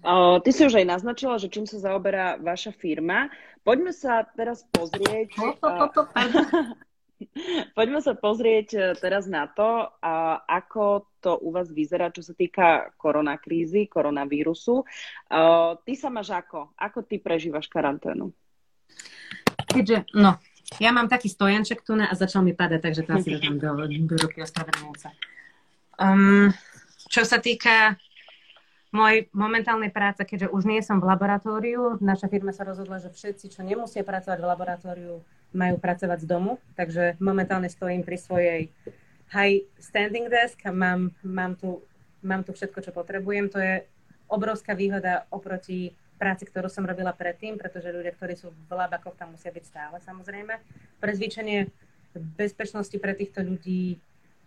O, 0.00 0.40
ty 0.40 0.50
si 0.50 0.64
už 0.64 0.80
aj 0.80 0.86
naznačila, 0.86 1.38
že 1.38 1.52
čím 1.52 1.68
sa 1.68 1.78
zaoberá 1.78 2.40
vaša 2.40 2.72
firma. 2.74 3.28
Poďme 3.62 3.92
sa 3.92 4.24
teraz 4.34 4.64
pozrieť... 4.72 5.36
Poďme 7.78 8.00
sa 8.00 8.16
pozrieť 8.16 8.68
e, 8.74 8.80
teraz 8.98 9.28
na 9.28 9.46
to, 9.46 9.88
ako 10.48 11.06
to 11.20 11.36
u 11.40 11.52
vás 11.52 11.68
vyzerá, 11.68 12.08
čo 12.08 12.24
sa 12.24 12.32
týka 12.32 12.92
koronakrízy, 12.96 13.86
koronavírusu. 13.86 14.82
E, 14.82 14.84
ty 15.84 15.92
sa 15.96 16.08
máš 16.08 16.32
ako? 16.32 16.72
Ako 16.76 17.04
ty 17.04 17.20
prežívaš 17.20 17.68
karanténu? 17.68 18.32
Keďže, 19.70 20.10
no, 20.16 20.40
ja 20.82 20.90
mám 20.90 21.06
taký 21.06 21.30
stojanček 21.30 21.82
tu 21.82 21.94
a 21.98 22.14
začal 22.14 22.46
mi 22.46 22.54
padať, 22.54 22.80
takže 22.80 23.02
to 23.06 23.10
asi 23.18 23.36
dám 23.42 23.58
do, 23.58 23.70
do 23.86 24.16
ruky 24.18 24.42
ospravedlňujem 24.42 24.96
sa. 24.98 25.10
Um, 26.00 26.48
čo 27.10 27.28
sa 27.28 27.42
týka 27.42 28.00
mojej 28.90 29.30
momentálnej 29.30 29.94
práce, 29.94 30.22
keďže 30.26 30.50
už 30.50 30.66
nie 30.66 30.82
som 30.82 30.98
v 30.98 31.06
laboratóriu, 31.06 32.02
naša 32.02 32.26
firma 32.26 32.50
sa 32.50 32.66
rozhodla, 32.66 32.98
že 32.98 33.10
všetci, 33.10 33.46
čo 33.54 33.60
nemusia 33.62 34.02
pracovať 34.02 34.38
v 34.38 34.48
laboratóriu, 34.50 35.14
majú 35.50 35.76
pracovať 35.82 36.22
z 36.22 36.30
domu, 36.30 36.62
takže 36.78 37.18
momentálne 37.18 37.66
stojím 37.66 38.06
pri 38.06 38.16
svojej 38.18 38.60
high 39.30 39.66
standing 39.78 40.26
desk 40.30 40.62
a 40.66 40.70
mám, 40.74 41.14
mám, 41.22 41.54
tu, 41.54 41.82
mám 42.22 42.42
tu 42.42 42.54
všetko, 42.54 42.78
čo 42.82 42.90
potrebujem. 42.94 43.50
To 43.50 43.58
je 43.58 43.86
obrovská 44.30 44.74
výhoda 44.74 45.26
oproti 45.30 45.94
práci, 46.18 46.44
ktorú 46.44 46.68
som 46.68 46.84
robila 46.84 47.16
predtým, 47.16 47.56
pretože 47.56 47.90
ľudia, 47.90 48.12
ktorí 48.12 48.36
sú 48.36 48.52
v 48.52 48.70
labakoch, 48.70 49.16
tam 49.16 49.34
musia 49.34 49.50
byť 49.50 49.64
stále, 49.64 49.96
samozrejme. 50.04 50.54
Pre 51.00 51.12
zvýšenie 51.16 51.66
bezpečnosti 52.36 52.94
pre 52.98 53.14
týchto 53.14 53.40
ľudí 53.40 53.96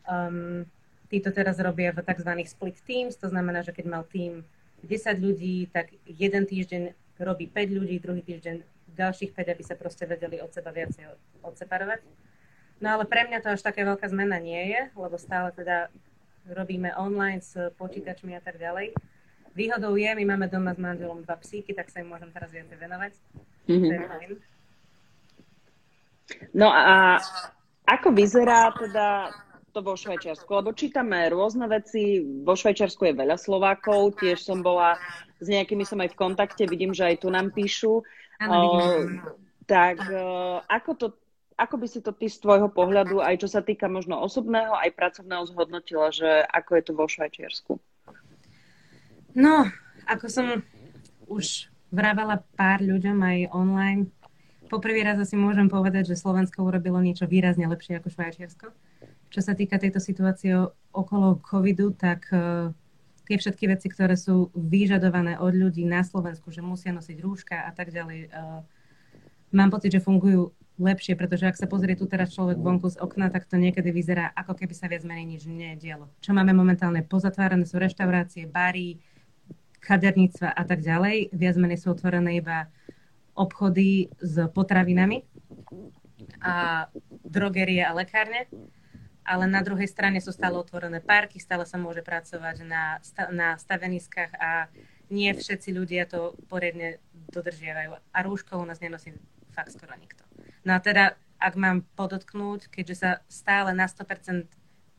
um, 0.06 0.68
títo 1.08 1.32
teraz 1.32 1.58
robia 1.58 1.96
v 1.96 2.04
tzv. 2.04 2.32
split 2.46 2.78
teams, 2.84 3.16
to 3.16 3.32
znamená, 3.32 3.64
že 3.64 3.72
keď 3.72 3.86
mal 3.88 4.04
tým 4.06 4.44
10 4.84 5.24
ľudí, 5.24 5.72
tak 5.72 5.96
jeden 6.04 6.44
týždeň 6.44 6.92
robí 7.24 7.48
5 7.48 7.78
ľudí, 7.78 7.96
druhý 8.04 8.20
týždeň 8.20 8.73
ďalších 8.96 9.34
5, 9.36 9.54
aby 9.54 9.64
sa 9.64 9.76
proste 9.76 10.06
vedeli 10.06 10.40
od 10.40 10.54
seba 10.54 10.70
viacej 10.70 11.06
odseparovať. 11.42 12.02
No 12.82 13.00
ale 13.00 13.08
pre 13.08 13.26
mňa 13.28 13.40
to 13.40 13.54
až 13.54 13.62
také 13.64 13.88
veľká 13.88 14.10
zmena 14.10 14.40
nie 14.42 14.74
je, 14.74 14.82
lebo 14.98 15.16
stále 15.16 15.56
teda 15.56 15.88
robíme 16.52 16.92
online 17.00 17.40
s 17.40 17.56
počítačmi 17.80 18.36
a 18.36 18.42
tak 18.44 18.60
ďalej. 18.60 18.92
Výhodou 19.54 19.94
je, 19.96 20.10
my 20.18 20.26
máme 20.26 20.50
doma 20.50 20.74
s 20.74 20.82
manželom 20.82 21.22
dva 21.22 21.38
psíky, 21.38 21.78
tak 21.78 21.94
sa 21.94 22.02
im 22.02 22.10
môžem 22.10 22.34
teraz 22.34 22.50
viacej 22.50 22.74
venovať. 22.74 23.14
Mm-hmm. 23.70 24.34
No 26.58 26.74
a 26.74 27.22
ako 27.86 28.18
vyzerá 28.18 28.74
teda 28.74 29.30
to 29.74 29.82
vo 29.82 29.98
Švajčiarsku? 29.98 30.48
Lebo 30.54 30.72
čítame 30.78 31.26
rôzne 31.34 31.66
veci. 31.66 32.22
Vo 32.22 32.54
Švajčiarsku 32.54 33.10
je 33.10 33.18
veľa 33.18 33.42
Slovákov, 33.42 34.22
tiež 34.22 34.46
som 34.46 34.62
bola, 34.62 35.02
s 35.42 35.50
nejakými 35.50 35.82
som 35.84 35.98
aj 35.98 36.14
v 36.14 36.20
kontakte, 36.22 36.70
vidím, 36.70 36.94
že 36.94 37.10
aj 37.10 37.26
tu 37.26 37.34
nám 37.34 37.50
píšu. 37.50 38.06
Uh, 38.38 39.10
tak 39.66 39.98
uh, 40.06 40.62
ako, 40.70 40.92
to, 40.94 41.08
ako 41.58 41.76
by 41.82 41.88
si 41.90 42.00
to 42.06 42.14
ty 42.14 42.30
z 42.30 42.38
tvojho 42.38 42.70
pohľadu, 42.70 43.20
aj 43.20 43.42
čo 43.42 43.50
sa 43.50 43.66
týka 43.66 43.90
možno 43.90 44.22
osobného, 44.22 44.78
aj 44.78 44.94
pracovného 44.94 45.44
zhodnotila, 45.50 46.14
že 46.14 46.46
ako 46.54 46.72
je 46.78 46.84
to 46.86 46.92
vo 46.94 47.06
Švajčiarsku? 47.10 47.74
No, 49.34 49.66
ako 50.06 50.26
som 50.30 50.46
už 51.26 51.74
vrávala 51.90 52.46
pár 52.54 52.86
ľuďom 52.86 53.18
aj 53.18 53.40
online, 53.50 54.02
poprvý 54.70 55.06
raz 55.06 55.18
asi 55.22 55.38
môžem 55.38 55.70
povedať, 55.70 56.14
že 56.14 56.20
Slovensko 56.22 56.66
urobilo 56.66 56.98
niečo 57.02 57.30
výrazne 57.30 57.66
lepšie 57.70 57.98
ako 57.98 58.10
Švajčiarsko. 58.10 58.68
Čo 59.34 59.42
sa 59.42 59.58
týka 59.58 59.82
tejto 59.82 59.98
situácie 59.98 60.54
okolo 60.94 61.42
covidu, 61.42 61.90
tak 61.98 62.30
uh, 62.30 62.70
tie 63.26 63.42
všetky 63.42 63.66
veci, 63.66 63.90
ktoré 63.90 64.14
sú 64.14 64.54
vyžadované 64.54 65.42
od 65.42 65.58
ľudí 65.58 65.90
na 65.90 66.06
Slovensku, 66.06 66.54
že 66.54 66.62
musia 66.62 66.94
nosiť 66.94 67.18
rúška 67.18 67.66
a 67.66 67.74
tak 67.74 67.90
ďalej, 67.90 68.30
uh, 68.30 68.62
mám 69.50 69.74
pocit, 69.74 69.90
že 69.98 70.06
fungujú 70.06 70.54
lepšie, 70.78 71.18
pretože 71.18 71.46
ak 71.46 71.58
sa 71.58 71.70
pozrie 71.70 71.94
tu 71.94 72.10
teraz 72.10 72.34
človek 72.34 72.58
vonku 72.58 72.94
z 72.94 72.98
okna, 73.02 73.30
tak 73.30 73.46
to 73.46 73.62
niekedy 73.62 73.94
vyzerá, 73.94 74.34
ako 74.34 74.58
keby 74.58 74.74
sa 74.74 74.90
viac 74.90 75.06
menej 75.06 75.26
nič 75.26 75.44
nedialo. 75.46 76.10
Čo 76.22 76.34
máme 76.34 76.54
momentálne 76.54 77.06
pozatvárané 77.06 77.66
sú 77.70 77.78
reštaurácie, 77.78 78.50
bary, 78.50 78.98
kaderníctva 79.82 80.50
a 80.50 80.64
tak 80.66 80.82
ďalej. 80.82 81.30
Viac 81.30 81.56
menej 81.62 81.78
sú 81.78 81.94
otvorené 81.94 82.42
iba 82.42 82.72
obchody 83.38 84.10
s 84.18 84.42
potravinami 84.54 85.26
a 86.42 86.88
drogerie 87.26 87.82
a 87.82 87.94
lekárne 87.94 88.50
ale 89.24 89.48
na 89.48 89.64
druhej 89.64 89.88
strane 89.88 90.20
sú 90.20 90.36
stále 90.36 90.60
otvorené 90.60 91.00
parky, 91.00 91.40
stále 91.40 91.64
sa 91.64 91.80
môže 91.80 92.04
pracovať 92.04 92.68
na, 92.68 93.00
na 93.32 93.56
staveniskách 93.56 94.32
a 94.36 94.68
nie 95.08 95.32
všetci 95.32 95.70
ľudia 95.72 96.08
to 96.08 96.36
poriadne 96.48 97.00
dodržiavajú. 97.32 97.96
A 98.14 98.18
rúško 98.24 98.60
u 98.60 98.66
nás 98.68 98.84
nenosí 98.84 99.16
fakt 99.52 99.72
skoro 99.76 99.94
nikto. 99.96 100.24
No 100.68 100.76
a 100.76 100.80
teda, 100.80 101.16
ak 101.40 101.54
mám 101.56 101.88
podotknúť, 101.96 102.72
keďže 102.72 102.96
sa 102.96 103.12
stále 103.30 103.72
na 103.72 103.88
100% 103.88 104.48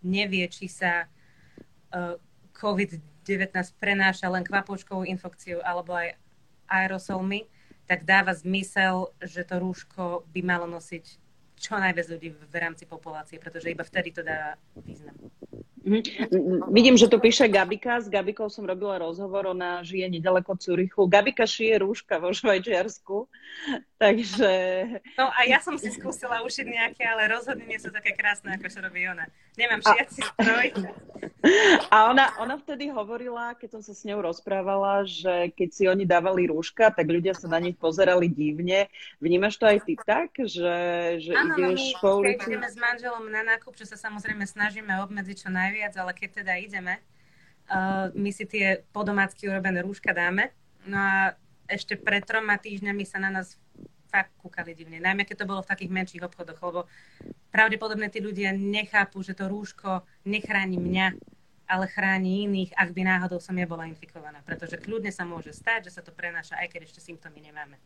nevie, 0.05 0.45
či 0.49 0.69
sa 0.69 1.09
uh, 1.09 2.17
COVID-19 2.55 3.51
prenáša 3.81 4.29
len 4.29 4.45
kvapôčkovou 4.45 5.09
infekciou 5.09 5.65
alebo 5.65 5.97
aj 5.97 6.15
aerosolmi, 6.69 7.49
tak 7.85 8.09
dáva 8.09 8.33
zmysel, 8.33 9.13
že 9.21 9.45
to 9.45 9.61
rúško 9.61 10.25
by 10.33 10.41
malo 10.41 10.65
nosiť 10.65 11.24
čo 11.59 11.79
najviac 11.79 12.07
ľudí 12.11 12.29
v 12.35 12.55
rámci 12.55 12.85
populácie, 12.85 13.39
pretože 13.39 13.71
iba 13.71 13.87
vtedy 13.87 14.11
to 14.11 14.23
dá 14.27 14.59
význam. 14.83 15.15
Mm-hmm. 15.85 16.73
Vidím, 16.73 16.97
že 16.97 17.13
tu 17.13 17.21
píše 17.21 17.45
Gabika. 17.45 18.01
S 18.01 18.09
Gabikou 18.09 18.49
som 18.49 18.65
robila 18.65 18.97
rozhovor, 18.97 19.53
ona 19.53 19.85
žije 19.85 20.09
nedaleko 20.17 20.57
Curychu. 20.57 21.05
Gabika 21.05 21.45
šije 21.45 21.85
rúška 21.85 22.17
vo 22.17 22.33
Švajčiarsku, 22.33 23.29
takže... 24.03 24.53
No 25.21 25.29
a 25.29 25.45
ja 25.45 25.61
som 25.61 25.77
si 25.77 25.93
skúsila 25.93 26.41
ušiť 26.41 26.67
nejaké, 26.67 27.05
ale 27.05 27.29
rozhodne 27.29 27.69
nie 27.69 27.77
sú 27.77 27.93
také 27.93 28.17
krásne, 28.17 28.57
ako 28.57 28.67
čo 28.73 28.81
robí 28.81 29.05
ona. 29.05 29.29
Nemám 29.61 29.85
šiaci 29.85 30.21
stroj. 30.25 30.67
A 31.93 32.09
ona, 32.09 32.33
ona 32.41 32.57
vtedy 32.57 32.89
hovorila, 32.89 33.53
keď 33.53 33.77
som 33.77 33.83
sa 33.85 33.93
s 33.93 34.01
ňou 34.09 34.25
rozprávala, 34.25 35.05
že 35.05 35.53
keď 35.53 35.69
si 35.69 35.85
oni 35.85 36.09
dávali 36.09 36.49
rúška, 36.49 36.89
tak 36.89 37.05
ľudia 37.05 37.37
sa 37.37 37.53
na 37.53 37.61
nich 37.61 37.77
pozerali 37.77 38.33
divne. 38.33 38.89
Vnímaš 39.21 39.61
to 39.61 39.69
aj 39.69 39.85
ty 39.85 39.95
tak, 40.01 40.33
že, 40.41 40.73
že 41.21 41.33
ano, 41.37 41.53
ideš 41.53 41.81
no 41.85 41.85
my, 41.85 42.01
po 42.01 42.11
ulici? 42.25 42.49
ideme 42.49 42.65
s 42.65 42.81
manželom 42.81 43.29
na 43.29 43.45
nákup, 43.45 43.77
čo 43.77 43.85
sa 43.85 44.01
samozrejme 44.01 44.49
snažíme 44.49 45.05
obmedziť 45.05 45.37
čo 45.45 45.49
najviac 45.53 45.74
najviac, 45.75 45.99
ale 45.99 46.13
keď 46.15 46.31
teda 46.47 46.55
ideme, 46.63 46.95
uh, 47.67 48.15
my 48.15 48.31
si 48.31 48.47
tie 48.47 48.87
podomácky 48.95 49.51
urobené 49.51 49.83
rúška 49.83 50.15
dáme. 50.15 50.55
No 50.87 50.95
a 50.95 51.35
ešte 51.67 51.99
pred 51.99 52.23
troma 52.23 52.55
týždňami 52.55 53.03
sa 53.03 53.19
na 53.19 53.35
nás 53.35 53.59
fakt 54.07 54.31
kúkali 54.39 54.79
divne. 54.79 55.03
Najmä 55.03 55.27
keď 55.27 55.43
to 55.43 55.51
bolo 55.51 55.67
v 55.67 55.71
takých 55.75 55.91
menších 55.91 56.23
obchodoch, 56.23 56.63
lebo 56.63 56.81
pravdepodobne 57.51 58.07
tí 58.07 58.23
ľudia 58.23 58.55
nechápu, 58.55 59.19
že 59.27 59.35
to 59.35 59.51
rúško 59.51 60.07
nechráni 60.23 60.79
mňa 60.79 61.19
ale 61.65 61.89
chráni 61.89 62.45
iných, 62.45 62.77
ak 62.77 62.93
by 62.93 63.03
náhodou 63.09 63.41
som 63.41 63.57
ja 63.57 63.65
bola 63.65 63.89
infikovaná. 63.89 64.45
Pretože 64.45 64.77
kľudne 64.77 65.09
sa 65.09 65.25
môže 65.25 65.57
stať, 65.57 65.89
že 65.89 65.97
sa 65.97 66.03
to 66.05 66.13
prenáša, 66.13 66.61
aj 66.61 66.69
keď 66.69 66.81
ešte 66.85 67.01
symptómy 67.01 67.41
nemáme. 67.41 67.81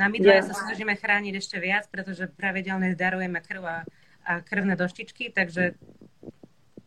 No 0.00 0.08
a 0.08 0.08
my 0.08 0.16
dvaja 0.16 0.48
sa 0.48 0.56
snažíme 0.56 0.96
chrániť 0.96 1.34
ešte 1.36 1.60
viac, 1.60 1.84
pretože 1.92 2.24
pravidelne 2.32 2.96
darujeme 2.96 3.44
krv 3.44 3.62
a, 3.68 3.78
a 4.24 4.32
krvné 4.40 4.80
doštičky, 4.80 5.28
takže 5.28 5.76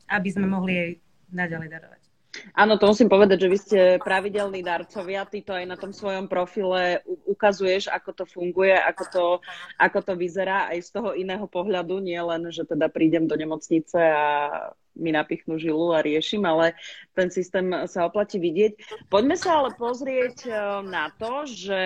aby 0.10 0.30
sme 0.30 0.48
mohli 0.50 0.74
jej 0.74 0.92
naďalej 1.34 1.70
darovať. 1.72 2.06
Áno, 2.52 2.76
to 2.76 2.92
musím 2.92 3.08
povedať, 3.08 3.48
že 3.48 3.52
vy 3.52 3.58
ste 3.58 3.80
pravidelní 4.04 4.60
darcovia, 4.60 5.24
ty 5.24 5.40
to 5.40 5.56
aj 5.56 5.66
na 5.66 5.78
tom 5.80 5.96
svojom 5.96 6.28
profile 6.28 7.00
ukazuješ, 7.24 7.88
ako 7.88 8.12
to 8.12 8.24
funguje, 8.28 8.76
ako 8.76 9.04
to, 9.08 9.26
ako 9.80 10.00
to 10.04 10.14
vyzerá 10.20 10.68
aj 10.72 10.84
z 10.84 10.90
toho 11.00 11.16
iného 11.16 11.48
pohľadu, 11.48 12.04
nie 12.04 12.20
len, 12.20 12.52
že 12.52 12.68
teda 12.68 12.92
prídem 12.92 13.26
do 13.28 13.40
nemocnice 13.40 13.96
a 13.96 14.26
mi 14.96 15.12
napichnú 15.12 15.60
žilu 15.60 15.92
a 15.92 16.04
riešim, 16.04 16.44
ale 16.48 16.76
ten 17.12 17.28
systém 17.28 17.68
sa 17.88 18.08
oplatí 18.08 18.40
vidieť. 18.40 18.80
Poďme 19.12 19.36
sa 19.36 19.60
ale 19.60 19.76
pozrieť 19.76 20.48
e, 20.48 20.52
na 20.88 21.12
to, 21.20 21.44
že 21.44 21.80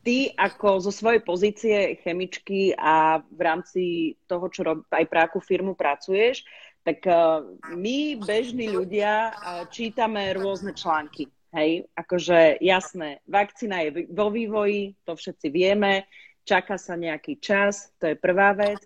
ty 0.00 0.32
ako 0.32 0.80
zo 0.80 0.92
svojej 0.92 1.20
pozície 1.20 1.76
chemičky 2.00 2.72
a 2.76 3.20
v 3.20 3.40
rámci 3.40 3.82
toho, 4.24 4.46
čo 4.48 4.60
rob, 4.64 4.78
aj 4.88 5.04
pre 5.06 5.20
akú 5.20 5.38
firmu 5.40 5.76
pracuješ, 5.76 6.44
tak 6.80 7.04
e, 7.04 7.12
my, 7.76 8.16
bežní 8.24 8.72
ľudia, 8.72 9.28
e, 9.28 9.32
čítame 9.68 10.32
rôzne 10.32 10.72
články. 10.72 11.28
Hej, 11.50 11.90
akože 11.98 12.62
jasné, 12.62 13.18
vakcína 13.26 13.82
je 13.82 14.06
vo 14.14 14.30
vývoji, 14.30 14.94
to 15.02 15.18
všetci 15.18 15.50
vieme, 15.50 16.06
čaká 16.46 16.78
sa 16.78 16.94
nejaký 16.94 17.42
čas, 17.42 17.90
to 17.98 18.14
je 18.14 18.14
prvá 18.14 18.54
vec 18.54 18.78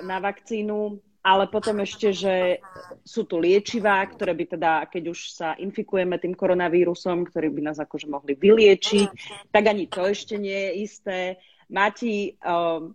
na 0.00 0.18
vakcínu, 0.24 1.04
ale 1.24 1.48
potom 1.48 1.80
ešte, 1.80 2.12
že 2.12 2.60
sú 3.00 3.24
tu 3.24 3.40
liečivá, 3.40 4.04
ktoré 4.04 4.36
by 4.36 4.44
teda, 4.44 4.72
keď 4.92 5.04
už 5.08 5.20
sa 5.32 5.56
infikujeme 5.56 6.20
tým 6.20 6.36
koronavírusom, 6.36 7.24
ktorý 7.32 7.48
by 7.48 7.72
nás 7.72 7.80
akože 7.80 8.12
mohli 8.12 8.36
vyliečiť, 8.36 9.08
tak 9.48 9.64
ani 9.64 9.88
to 9.88 10.04
ešte 10.04 10.36
nie 10.36 10.52
je 10.52 10.72
isté. 10.84 11.18
Mati, 11.72 12.36
um, 12.44 12.92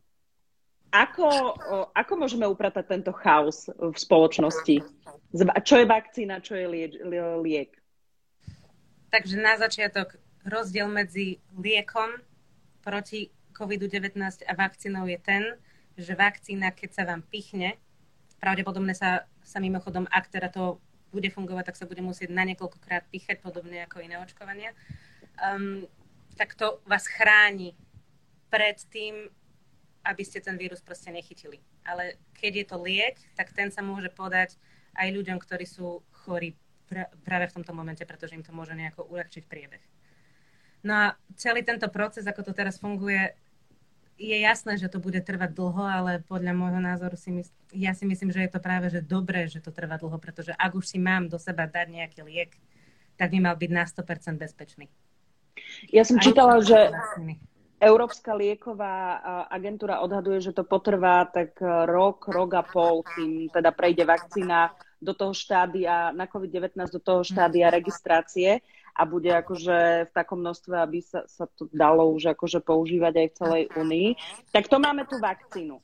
ako, 0.93 1.57
ako 1.89 2.13
môžeme 2.21 2.45
upratať 2.45 2.85
tento 2.85 3.09
chaos 3.17 3.65
v 3.65 3.97
spoločnosti? 3.97 4.77
Čo 5.65 5.75
je 5.81 5.85
vakcína, 5.89 6.45
čo 6.45 6.53
je 6.53 6.65
liek? 7.41 7.73
Takže 9.09 9.41
na 9.41 9.57
začiatok 9.57 10.21
rozdiel 10.45 10.85
medzi 10.85 11.41
liekom 11.57 12.21
proti 12.85 13.33
COVID-19 13.57 14.21
a 14.45 14.53
vakcínou 14.53 15.09
je 15.09 15.17
ten, 15.17 15.43
že 15.97 16.13
vakcína, 16.13 16.77
keď 16.77 16.89
sa 16.93 17.03
vám 17.09 17.25
pichne, 17.25 17.81
pravdepodobne 18.39 18.95
sa, 18.95 19.27
sa 19.43 19.59
mimochodom, 19.59 20.07
ak 20.09 20.31
teda 20.31 20.49
to 20.49 20.79
bude 21.11 21.27
fungovať, 21.33 21.73
tak 21.73 21.79
sa 21.79 21.89
bude 21.89 22.01
musieť 22.01 22.29
na 22.31 22.45
niekoľkokrát 22.47 23.09
pichať, 23.09 23.41
podobne 23.43 23.83
ako 23.85 24.01
iné 24.01 24.17
očkovania, 24.21 24.71
um, 25.41 25.85
tak 26.37 26.55
to 26.55 26.79
vás 26.87 27.05
chráni 27.09 27.75
pred 28.47 28.79
tým, 28.89 29.27
aby 30.05 30.23
ste 30.23 30.39
ten 30.39 30.55
vírus 30.55 30.79
proste 30.79 31.11
nechytili. 31.11 31.59
Ale 31.83 32.17
keď 32.37 32.51
je 32.55 32.65
to 32.65 32.77
liek, 32.79 33.17
tak 33.35 33.51
ten 33.51 33.69
sa 33.69 33.83
môže 33.83 34.09
podať 34.13 34.55
aj 34.95 35.07
ľuďom, 35.11 35.37
ktorí 35.37 35.65
sú 35.67 36.01
chorí 36.23 36.55
pr- 36.87 37.09
práve 37.25 37.51
v 37.51 37.55
tomto 37.59 37.75
momente, 37.75 38.01
pretože 38.07 38.33
im 38.33 38.45
to 38.45 38.55
môže 38.55 38.73
nejako 38.73 39.05
uľahčiť 39.05 39.43
priebeh. 39.45 39.83
No 40.87 40.95
a 40.95 41.05
celý 41.35 41.61
tento 41.67 41.91
proces, 41.91 42.23
ako 42.23 42.49
to 42.49 42.53
teraz 42.55 42.79
funguje, 42.79 43.35
je 44.19 44.37
jasné, 44.43 44.75
že 44.75 44.91
to 44.91 44.99
bude 44.99 45.23
trvať 45.23 45.55
dlho, 45.55 45.79
ale 45.79 46.11
podľa 46.27 46.51
môjho 46.51 46.83
názoru 46.83 47.15
si 47.15 47.31
mysl- 47.31 47.55
ja 47.71 47.95
si 47.95 48.03
myslím, 48.03 48.35
že 48.35 48.43
je 48.43 48.51
to 48.51 48.59
práve 48.59 48.91
že 48.91 48.99
dobré, 48.99 49.47
že 49.47 49.63
to 49.63 49.71
trvá 49.71 49.95
dlho, 49.95 50.19
pretože 50.19 50.51
ak 50.51 50.75
už 50.75 50.85
si 50.91 50.99
mám 50.99 51.31
do 51.31 51.39
seba 51.39 51.65
dať 51.65 51.87
nejaký 51.87 52.19
liek, 52.27 52.51
tak 53.15 53.31
by 53.31 53.39
mal 53.39 53.55
byť 53.55 53.71
na 53.71 53.87
100% 53.87 54.35
bezpečný. 54.35 54.91
Ja 55.87 56.03
som 56.03 56.19
Aj 56.19 56.23
čítala, 56.23 56.59
že 56.59 56.91
Európska 57.79 58.35
lieková 58.35 59.23
agentúra 59.47 60.03
odhaduje, 60.03 60.43
že 60.43 60.51
to 60.51 60.67
potrvá 60.67 61.23
tak 61.31 61.55
rok, 61.87 62.27
rok 62.27 62.51
a 62.59 62.63
pol, 62.63 63.07
kým 63.07 63.47
teda 63.47 63.71
prejde 63.71 64.03
vakcína 64.03 64.75
do 64.99 65.15
toho 65.15 65.31
štádia, 65.31 66.11
na 66.11 66.27
COVID-19 66.27 66.75
do 66.91 66.99
toho 66.99 67.23
štádia 67.23 67.71
registrácie 67.71 68.59
a 68.99 69.07
bude 69.07 69.31
akože 69.31 70.07
v 70.07 70.11
takom 70.11 70.43
množstve, 70.43 70.75
aby 70.75 70.99
sa, 70.99 71.23
sa 71.31 71.47
to 71.47 71.71
dalo 71.71 72.11
už 72.11 72.35
akože 72.35 72.59
používať 72.59 73.13
aj 73.15 73.27
v 73.31 73.37
celej 73.39 73.63
Únii. 73.79 74.09
Tak 74.51 74.67
to 74.67 74.75
máme 74.75 75.07
tú 75.07 75.15
vakcínu. 75.23 75.79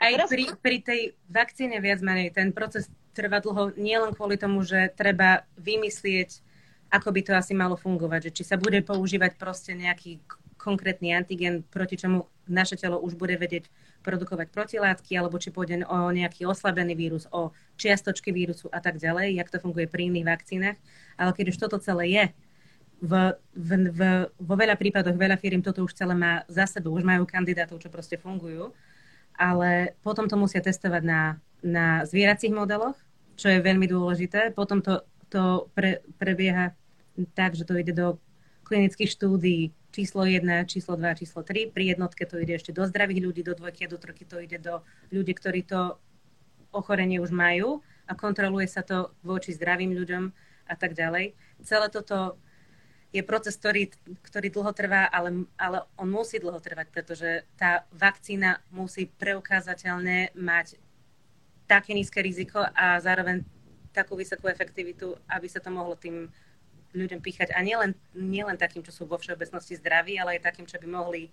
Aj 0.00 0.12
teraz... 0.16 0.32
pri, 0.32 0.44
pri 0.56 0.76
tej 0.80 1.00
vakcíne 1.28 1.76
viac 1.84 2.00
menej 2.00 2.32
ten 2.32 2.56
proces 2.56 2.88
trvá 3.12 3.44
dlho 3.44 3.76
nielen 3.76 4.16
kvôli 4.16 4.40
tomu, 4.40 4.64
že 4.64 4.88
treba 4.96 5.44
vymyslieť, 5.60 6.40
ako 6.88 7.08
by 7.12 7.20
to 7.24 7.32
asi 7.36 7.52
malo 7.52 7.76
fungovať, 7.76 8.32
že 8.32 8.34
či 8.40 8.42
sa 8.48 8.56
bude 8.56 8.80
používať 8.80 9.36
proste 9.36 9.76
nejaký 9.76 10.20
konkrétny 10.56 11.12
antigen, 11.12 11.60
proti 11.64 12.00
čomu 12.00 12.28
naše 12.48 12.74
telo 12.80 12.98
už 12.98 13.14
bude 13.14 13.36
vedieť 13.36 13.68
produkovať 14.02 14.48
protilátky, 14.54 15.12
alebo 15.18 15.36
či 15.36 15.50
pôjde 15.50 15.82
o 15.86 15.98
nejaký 16.14 16.46
oslabený 16.46 16.94
vírus, 16.94 17.24
o 17.34 17.50
čiastočky 17.74 18.30
vírusu 18.30 18.70
a 18.70 18.78
tak 18.78 19.02
ďalej, 19.02 19.34
jak 19.34 19.50
to 19.50 19.58
funguje 19.58 19.90
pri 19.90 20.08
iných 20.08 20.26
vakcínach. 20.26 20.78
Ale 21.18 21.34
keď 21.34 21.54
už 21.54 21.60
toto 21.60 21.76
celé 21.82 22.04
je, 22.14 22.24
v, 23.00 23.12
v, 23.52 23.70
v, 23.92 24.00
vo 24.40 24.54
veľa 24.56 24.76
prípadoch 24.80 25.16
veľa 25.16 25.36
firm 25.36 25.60
toto 25.60 25.84
už 25.84 25.92
celé 25.92 26.16
má 26.16 26.48
za 26.48 26.64
sebou, 26.64 26.96
už 26.96 27.04
majú 27.04 27.28
kandidátov, 27.28 27.76
čo 27.76 27.92
proste 27.92 28.16
fungujú, 28.16 28.72
ale 29.36 29.92
potom 30.00 30.24
to 30.24 30.36
musia 30.40 30.64
testovať 30.64 31.02
na, 31.04 31.36
na 31.60 32.08
zvieracích 32.08 32.52
modeloch, 32.52 32.96
čo 33.36 33.52
je 33.52 33.60
veľmi 33.60 33.84
dôležité. 33.84 34.56
Potom 34.56 34.80
to, 34.80 35.04
to 35.28 35.68
pre, 35.76 36.00
prebieha 36.16 36.72
tak, 37.36 37.52
že 37.52 37.68
to 37.68 37.76
ide 37.76 37.92
do 37.92 38.16
klinických 38.64 39.12
štúdií 39.12 39.76
číslo 39.92 40.24
1, 40.24 40.44
číslo 40.68 40.96
2, 40.96 41.20
číslo 41.20 41.40
3. 41.44 41.72
Pri 41.72 41.92
jednotke 41.92 42.24
to 42.24 42.40
ide 42.40 42.56
ešte 42.56 42.72
do 42.72 42.84
zdravých 42.88 43.20
ľudí, 43.24 43.40
do 43.44 43.56
dvojky 43.56 43.88
a 43.88 43.92
do 43.92 44.00
trojky 44.00 44.24
to 44.24 44.40
ide 44.40 44.56
do 44.60 44.80
ľudí, 45.12 45.36
ktorí 45.36 45.64
to 45.68 46.00
ochorenie 46.72 47.20
už 47.20 47.32
majú 47.32 47.80
a 48.04 48.12
kontroluje 48.12 48.68
sa 48.68 48.84
to 48.84 49.12
voči 49.24 49.56
zdravým 49.56 49.92
ľuďom 49.96 50.24
a 50.68 50.74
tak 50.74 50.92
ďalej. 50.92 51.32
Celé 51.64 51.86
toto 51.88 52.36
je 53.16 53.24
proces, 53.24 53.56
ktorý, 53.56 53.88
ktorý 54.28 54.52
dlho 54.52 54.72
trvá, 54.76 55.08
ale, 55.08 55.48
ale 55.56 55.88
on 55.96 56.12
musí 56.12 56.36
dlho 56.36 56.60
trvať, 56.60 56.92
pretože 56.92 57.48
tá 57.56 57.88
vakcína 57.96 58.60
musí 58.68 59.08
preukázateľne 59.08 60.36
mať 60.36 60.76
také 61.64 61.96
nízke 61.96 62.20
riziko 62.20 62.60
a 62.60 63.00
zároveň 63.00 63.40
takú 63.96 64.20
vysokú 64.20 64.52
efektivitu, 64.52 65.16
aby 65.32 65.48
sa 65.48 65.64
to 65.64 65.72
mohlo 65.72 65.96
tým 65.96 66.28
ľuďom 66.92 67.24
píchať. 67.24 67.56
A 67.56 67.64
nielen, 67.64 67.96
nielen 68.12 68.60
takým, 68.60 68.84
čo 68.84 68.92
sú 68.92 69.08
vo 69.08 69.16
všeobecnosti 69.16 69.80
zdraví, 69.80 70.20
ale 70.20 70.36
aj 70.36 70.52
takým, 70.52 70.68
čo 70.68 70.76
by 70.76 70.84
mohli 70.84 71.32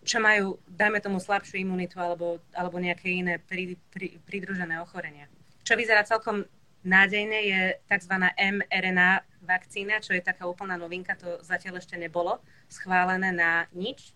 čo 0.00 0.16
majú, 0.16 0.56
dajme 0.64 0.96
tomu, 1.04 1.20
slabšiu 1.20 1.60
imunitu 1.60 2.00
alebo, 2.00 2.40
alebo 2.56 2.80
nejaké 2.80 3.12
iné 3.12 3.36
pri, 3.36 3.76
pri, 3.92 4.16
pridružené 4.24 4.80
ochorenia. 4.80 5.28
Čo 5.60 5.76
vyzerá 5.76 6.08
celkom 6.08 6.48
nádejne 6.84 7.38
je 7.44 7.60
tzv. 7.88 8.14
mRNA 8.36 9.24
vakcína, 9.44 10.00
čo 10.00 10.12
je 10.16 10.22
taká 10.22 10.46
úplná 10.46 10.76
novinka, 10.76 11.16
to 11.16 11.40
zatiaľ 11.44 11.80
ešte 11.80 11.96
nebolo 11.96 12.40
schválené 12.68 13.32
na 13.32 13.66
nič. 13.72 14.12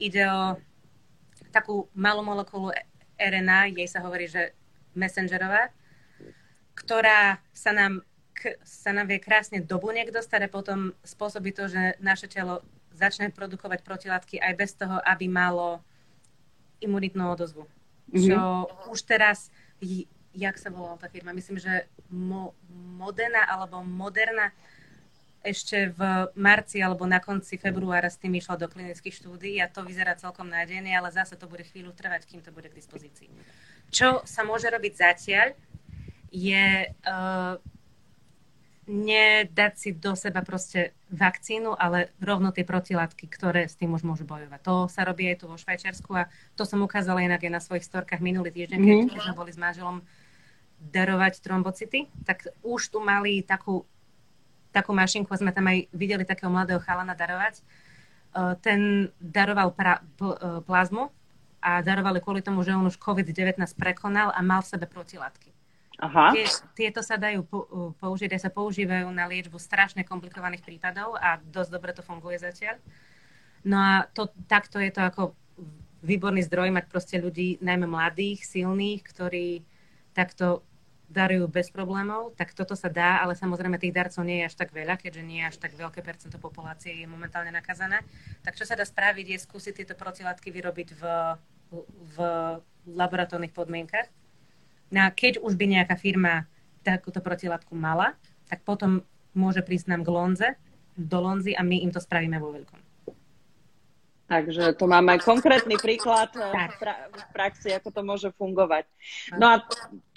Ide 0.00 0.26
o 0.28 0.42
takú 1.54 1.86
malú 1.94 2.26
molekulu 2.26 2.74
RNA, 3.14 3.70
jej 3.78 3.86
sa 3.86 4.02
hovorí, 4.02 4.26
že 4.26 4.52
messengerová, 4.98 5.70
ktorá 6.74 7.38
sa 7.54 7.70
nám, 7.70 8.02
k, 8.34 8.58
sa 8.66 8.90
nám 8.90 9.06
vie 9.06 9.22
krásne 9.22 9.62
do 9.62 9.78
buniek 9.78 10.10
dostať 10.10 10.50
a 10.50 10.52
potom 10.52 10.90
spôsobí 11.06 11.54
to, 11.54 11.70
že 11.70 11.94
naše 12.02 12.26
telo 12.26 12.66
začne 12.94 13.30
produkovať 13.30 13.82
protilátky 13.82 14.38
aj 14.38 14.54
bez 14.54 14.74
toho, 14.74 14.98
aby 15.02 15.30
malo 15.30 15.82
imunitnú 16.82 17.30
odozvu. 17.30 17.66
Mm-hmm. 18.10 18.22
Čo 18.26 18.38
už 18.90 19.00
teraz 19.06 19.50
jak 20.34 20.58
sa 20.58 20.68
volala 20.68 20.98
tá 20.98 21.06
firma, 21.08 21.30
myslím, 21.32 21.62
že 21.62 21.86
Mo, 22.10 22.52
Modena 22.98 23.46
alebo 23.46 23.80
Moderna 23.86 24.50
ešte 25.44 25.92
v 25.92 26.00
marci 26.34 26.80
alebo 26.80 27.04
na 27.04 27.20
konci 27.20 27.60
februára 27.60 28.08
s 28.08 28.16
tým 28.16 28.32
išla 28.40 28.56
do 28.56 28.66
klinických 28.66 29.12
štúdií 29.12 29.60
a 29.60 29.68
to 29.68 29.84
vyzerá 29.84 30.16
celkom 30.16 30.48
nádejne, 30.48 30.96
ale 30.96 31.12
zase 31.12 31.36
to 31.36 31.44
bude 31.44 31.62
chvíľu 31.68 31.92
trvať, 31.92 32.24
kým 32.24 32.40
to 32.40 32.48
bude 32.48 32.72
k 32.72 32.78
dispozícii. 32.80 33.28
Čo 33.92 34.24
sa 34.24 34.42
môže 34.42 34.72
robiť 34.72 34.92
zatiaľ, 34.96 35.52
je 36.32 36.88
uh, 36.88 37.54
nedať 38.88 39.72
si 39.76 39.90
do 39.96 40.16
seba 40.16 40.40
proste 40.44 40.96
vakcínu, 41.12 41.76
ale 41.76 42.12
rovno 42.20 42.52
tie 42.52 42.66
protilátky, 42.66 43.28
ktoré 43.28 43.68
s 43.68 43.76
tým 43.78 43.92
už 43.94 44.02
môžu 44.02 44.24
bojovať. 44.28 44.60
To 44.64 44.88
sa 44.90 45.04
robí 45.04 45.28
aj 45.28 45.44
tu 45.44 45.46
vo 45.48 45.60
Švajčiarsku 45.60 46.10
a 46.16 46.28
to 46.58 46.68
som 46.68 46.80
ukázala 46.84 47.24
inak 47.24 47.44
aj 47.44 47.52
na 47.52 47.62
svojich 47.62 47.86
storkách 47.86 48.20
minulý 48.20 48.50
týždeň, 48.52 48.80
mm-hmm. 48.80 49.08
keď 49.12 49.20
sme 49.30 49.38
boli 49.38 49.52
s 49.52 49.60
manželom 49.60 50.04
darovať 50.92 51.40
trombocity, 51.40 52.10
tak 52.28 52.48
už 52.60 52.92
tu 52.92 52.98
mali 53.00 53.40
takú, 53.40 53.86
takú 54.74 54.92
mašinku 54.92 55.30
a 55.32 55.40
sme 55.40 55.54
tam 55.54 55.70
aj 55.70 55.88
videli 55.94 56.24
takého 56.26 56.52
mladého 56.52 56.82
chalana 56.82 57.16
darovať. 57.16 57.60
E, 57.60 57.62
ten 58.60 59.08
daroval 59.16 59.72
pra, 59.72 60.04
pl, 60.18 60.36
e, 60.36 60.60
plazmu 60.66 61.08
a 61.64 61.80
darovali 61.80 62.20
kvôli 62.20 62.44
tomu, 62.44 62.60
že 62.60 62.76
on 62.76 62.84
už 62.84 63.00
COVID-19 63.00 63.56
prekonal 63.80 64.34
a 64.36 64.40
mal 64.44 64.60
v 64.60 64.70
sebe 64.76 64.84
protilátky. 64.84 65.54
Aha. 66.02 66.34
Tie, 66.34 66.44
tieto 66.74 67.00
sa 67.06 67.14
dajú 67.14 67.46
použiť, 68.02 68.34
sa 68.36 68.50
používajú 68.50 69.06
na 69.14 69.30
liečbu 69.30 69.62
strašne 69.62 70.02
komplikovaných 70.02 70.66
prípadov 70.66 71.14
a 71.22 71.38
dosť 71.38 71.70
dobre 71.70 71.94
to 71.94 72.02
funguje 72.02 72.34
zatiaľ. 72.42 72.82
No 73.62 73.78
a 73.78 73.92
to, 74.10 74.28
takto 74.50 74.82
je 74.82 74.90
to 74.90 75.00
ako 75.00 75.22
výborný 76.04 76.44
zdroj 76.44 76.68
mať 76.74 76.84
proste 76.90 77.16
ľudí, 77.16 77.62
najmä 77.64 77.88
mladých, 77.88 78.44
silných, 78.44 79.00
ktorí 79.06 79.64
takto 80.12 80.66
darujú 81.08 81.46
bez 81.46 81.70
problémov, 81.70 82.34
tak 82.34 82.56
toto 82.56 82.74
sa 82.74 82.90
dá, 82.90 83.22
ale 83.22 83.38
samozrejme 83.38 83.78
tých 83.78 83.94
darcov 83.94 84.24
nie 84.24 84.42
je 84.42 84.48
až 84.50 84.54
tak 84.58 84.74
veľa, 84.74 84.98
keďže 84.98 85.22
nie 85.22 85.44
je 85.44 85.48
až 85.52 85.56
tak 85.60 85.76
veľké 85.76 86.00
percento 86.02 86.40
populácie 86.40 87.04
je 87.04 87.06
momentálne 87.06 87.54
nakazané. 87.54 88.02
Tak 88.42 88.58
čo 88.58 88.66
sa 88.66 88.74
dá 88.74 88.82
spraviť, 88.82 89.26
je 89.36 89.38
skúsiť 89.44 89.84
tieto 89.84 89.94
protilátky 89.94 90.48
vyrobiť 90.50 90.88
v, 90.96 91.02
v 92.12 92.16
laboratórnych 92.88 93.54
podmienkach. 93.54 94.10
No 94.90 95.06
a 95.06 95.08
keď 95.14 95.40
už 95.40 95.56
by 95.56 95.80
nejaká 95.80 95.96
firma 95.96 96.50
takúto 96.84 97.24
protilátku 97.24 97.72
mala, 97.72 98.18
tak 98.48 98.60
potom 98.66 99.00
môže 99.32 99.64
prísť 99.64 99.94
nám 99.94 100.02
k 100.04 100.12
Lonze, 100.12 100.48
do 100.94 101.18
Lonzy 101.18 101.56
a 101.56 101.62
my 101.66 101.82
im 101.82 101.90
to 101.90 101.98
spravíme 101.98 102.38
vo 102.38 102.54
veľkom. 102.54 102.83
Takže 104.24 104.72
to 104.80 104.88
máme 104.88 105.20
konkrétny 105.20 105.76
príklad 105.76 106.32
eh, 106.32 106.48
v, 106.48 106.74
pra- 106.80 107.12
v 107.12 107.22
praxi, 107.36 107.76
ako 107.76 107.88
to 107.92 108.00
môže 108.00 108.28
fungovať. 108.40 108.88
No 109.36 109.52
a 109.52 109.54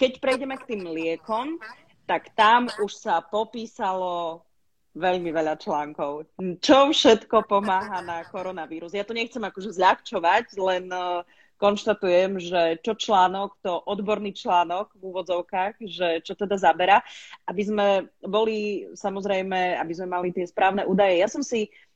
keď 0.00 0.16
prejdeme 0.16 0.56
k 0.56 0.74
tým 0.74 0.88
liekom, 0.88 1.60
tak 2.08 2.32
tam 2.32 2.72
už 2.80 2.92
sa 3.04 3.20
popísalo 3.20 4.40
veľmi 4.96 5.28
veľa 5.28 5.60
článkov. 5.60 6.24
Čo 6.64 6.90
všetko 6.90 7.44
pomáha 7.44 8.00
na 8.00 8.24
koronavírus? 8.24 8.96
Ja 8.96 9.04
to 9.04 9.12
nechcem 9.12 9.44
akože 9.44 9.76
zľahčovať, 9.76 10.56
len 10.58 10.88
uh, 10.90 11.22
konštatujem, 11.60 12.40
že 12.40 12.80
čo 12.82 12.96
článok, 12.96 13.60
to 13.60 13.78
odborný 13.86 14.32
článok 14.34 14.90
v 14.96 15.02
úvodzovkách, 15.12 15.84
že 15.84 16.24
čo 16.24 16.34
teda 16.34 16.56
zabera, 16.58 17.04
aby 17.46 17.62
sme 17.62 17.86
boli 18.24 18.88
samozrejme, 18.96 19.78
aby 19.78 19.92
sme 19.92 20.08
mali 20.08 20.34
tie 20.34 20.48
správne 20.48 20.82
údaje. 20.88 21.20
Ja 21.20 21.28
som 21.30 21.44
si 21.44 21.68
Eh, 21.68 21.87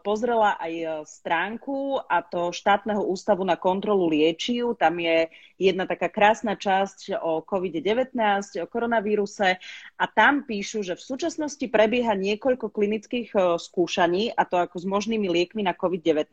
pozrela 0.00 0.56
aj 0.56 0.72
eh, 0.72 0.88
stránku 1.04 2.00
a 2.00 2.24
to 2.24 2.56
štátneho 2.56 3.04
ústavu 3.04 3.44
na 3.44 3.60
kontrolu 3.60 4.08
liečiv. 4.08 4.72
Tam 4.80 4.96
je 4.96 5.28
jedna 5.60 5.84
taká 5.84 6.08
krásna 6.08 6.56
časť 6.56 7.20
o 7.20 7.44
COVID-19, 7.44 8.16
o 8.64 8.66
koronavíruse 8.66 9.60
a 10.00 10.04
tam 10.08 10.48
píšu, 10.48 10.80
že 10.80 10.96
v 10.96 11.04
súčasnosti 11.04 11.60
prebieha 11.68 12.16
niekoľko 12.16 12.72
klinických 12.72 13.28
eh, 13.36 13.42
skúšaní 13.60 14.32
a 14.32 14.48
to 14.48 14.56
ako 14.56 14.76
s 14.80 14.86
možnými 14.88 15.28
liekmi 15.28 15.60
na 15.60 15.76
COVID-19, 15.76 16.32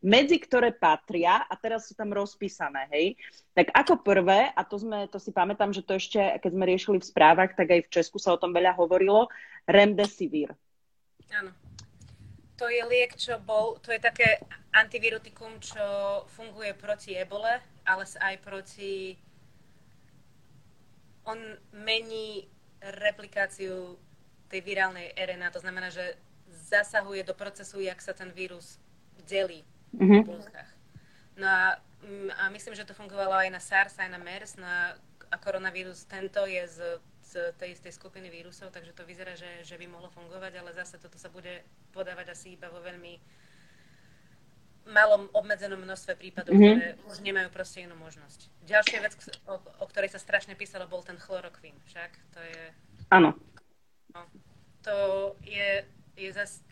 medzi 0.00 0.40
ktoré 0.40 0.72
patria, 0.72 1.44
a 1.44 1.54
teraz 1.60 1.92
sú 1.92 1.94
tam 1.94 2.08
rozpísané, 2.08 2.88
hej, 2.88 3.20
tak 3.52 3.68
ako 3.76 4.00
prvé, 4.00 4.48
a 4.48 4.60
to, 4.64 4.80
sme, 4.80 5.04
to 5.12 5.20
si 5.20 5.28
pamätám, 5.28 5.76
že 5.76 5.84
to 5.84 6.00
ešte, 6.00 6.40
keď 6.40 6.50
sme 6.50 6.64
riešili 6.64 6.96
v 6.96 7.08
správach, 7.08 7.52
tak 7.52 7.68
aj 7.68 7.80
v 7.84 7.92
Česku 7.92 8.16
sa 8.16 8.32
o 8.32 8.40
tom 8.40 8.56
veľa 8.56 8.72
hovorilo, 8.80 9.28
remdesivir. 9.68 10.56
Áno 11.32 11.61
to 12.62 12.70
je 12.70 12.82
liek, 12.86 13.18
čo 13.18 13.42
bol, 13.42 13.82
to 13.82 13.90
je 13.90 13.98
také 13.98 14.38
antivirotikum, 14.70 15.58
čo 15.58 15.82
funguje 16.38 16.70
proti 16.78 17.18
ebole, 17.18 17.58
ale 17.82 18.04
aj 18.06 18.34
proti... 18.38 19.18
On 21.26 21.38
mení 21.74 22.46
replikáciu 22.82 23.98
tej 24.46 24.60
virálnej 24.62 25.10
RNA, 25.14 25.54
to 25.54 25.62
znamená, 25.62 25.90
že 25.90 26.14
zasahuje 26.50 27.26
do 27.26 27.34
procesu, 27.34 27.82
jak 27.82 27.98
sa 27.98 28.14
ten 28.14 28.30
vírus 28.30 28.78
delí 29.26 29.66
mm-hmm. 29.98 30.22
v 30.22 30.26
bunkách. 30.26 30.70
No 31.38 31.46
a, 31.46 31.82
mm, 32.02 32.30
a 32.30 32.42
myslím, 32.54 32.74
že 32.78 32.86
to 32.86 32.94
fungovalo 32.94 33.38
aj 33.42 33.50
na 33.50 33.62
SARS, 33.62 33.98
aj 33.98 34.10
na 34.10 34.22
MERS, 34.22 34.58
no 34.58 34.66
a, 34.66 34.94
a 35.30 35.36
koronavírus 35.38 36.06
tento 36.06 36.46
je 36.46 36.62
z 36.66 36.78
z 37.32 37.56
tej 37.56 37.72
istej 37.72 37.96
skupiny 37.96 38.28
vírusov, 38.28 38.68
takže 38.68 38.92
to 38.92 39.08
vyzerá, 39.08 39.32
že, 39.32 39.64
že 39.64 39.80
by 39.80 39.88
mohlo 39.88 40.12
fungovať, 40.12 40.52
ale 40.60 40.76
zase 40.76 41.00
toto 41.00 41.16
sa 41.16 41.32
bude 41.32 41.64
podávať 41.96 42.36
asi 42.36 42.60
iba 42.60 42.68
vo 42.68 42.84
veľmi 42.84 43.16
malom 44.92 45.30
obmedzenom 45.32 45.78
množstve 45.78 46.18
prípadov, 46.18 46.52
mm-hmm. 46.52 46.76
ktoré 46.76 46.88
už 47.08 47.22
nemajú 47.22 47.48
proste 47.54 47.86
inú 47.86 47.94
možnosť. 47.96 48.50
Ďalšia 48.66 48.98
vec, 49.00 49.14
o, 49.46 49.54
o 49.56 49.84
ktorej 49.86 50.10
sa 50.10 50.20
strašne 50.20 50.58
písalo, 50.58 50.90
bol 50.90 51.06
ten 51.06 51.16
chlorokvín. 51.16 51.78
Však 51.86 52.10
to 52.34 52.40
je... 52.42 52.62
Áno. 53.14 53.38
No, 54.12 54.26
to 54.82 54.96
je, 55.46 55.86
je 56.18 56.30
zase 56.34 56.66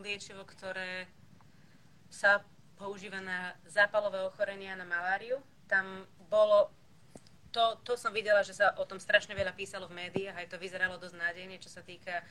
liečivo, 0.00 0.42
ktoré 0.48 1.06
sa 2.08 2.40
používa 2.80 3.20
na 3.20 3.54
zápalové 3.68 4.24
ochorenia, 4.24 4.74
na 4.74 4.88
maláriu. 4.88 5.38
Tam 5.68 6.08
bolo 6.32 6.72
to, 7.52 7.78
to 7.84 7.94
som 8.00 8.10
videla, 8.10 8.40
že 8.40 8.56
sa 8.56 8.72
o 8.80 8.84
tom 8.88 8.96
strašne 8.96 9.36
veľa 9.36 9.52
písalo 9.52 9.86
v 9.86 10.08
médiách, 10.08 10.36
aj 10.40 10.48
to 10.48 10.56
vyzeralo 10.56 10.96
dosť 10.96 11.20
nádejne, 11.20 11.60
čo 11.60 11.68
sa 11.68 11.84
týka 11.84 12.24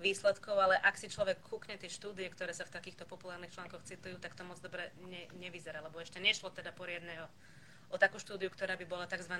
výsledkov, 0.00 0.58
ale 0.58 0.80
ak 0.82 0.98
si 0.98 1.06
človek 1.06 1.38
kúkne 1.46 1.78
tie 1.78 1.86
štúdie, 1.86 2.26
ktoré 2.32 2.50
sa 2.50 2.66
v 2.66 2.74
takýchto 2.74 3.06
populárnych 3.06 3.54
článkoch 3.54 3.86
citujú, 3.86 4.18
tak 4.18 4.34
to 4.34 4.42
moc 4.42 4.58
dobre 4.58 4.90
ne, 5.06 5.30
nevyzerá, 5.38 5.78
lebo 5.84 6.02
ešte 6.02 6.18
nešlo 6.18 6.50
teda 6.50 6.74
poriadne 6.74 7.22
o, 7.22 7.26
o 7.94 7.96
takú 8.00 8.18
štúdiu, 8.18 8.50
ktorá 8.50 8.74
by 8.74 8.84
bola 8.88 9.06
tzv. 9.06 9.36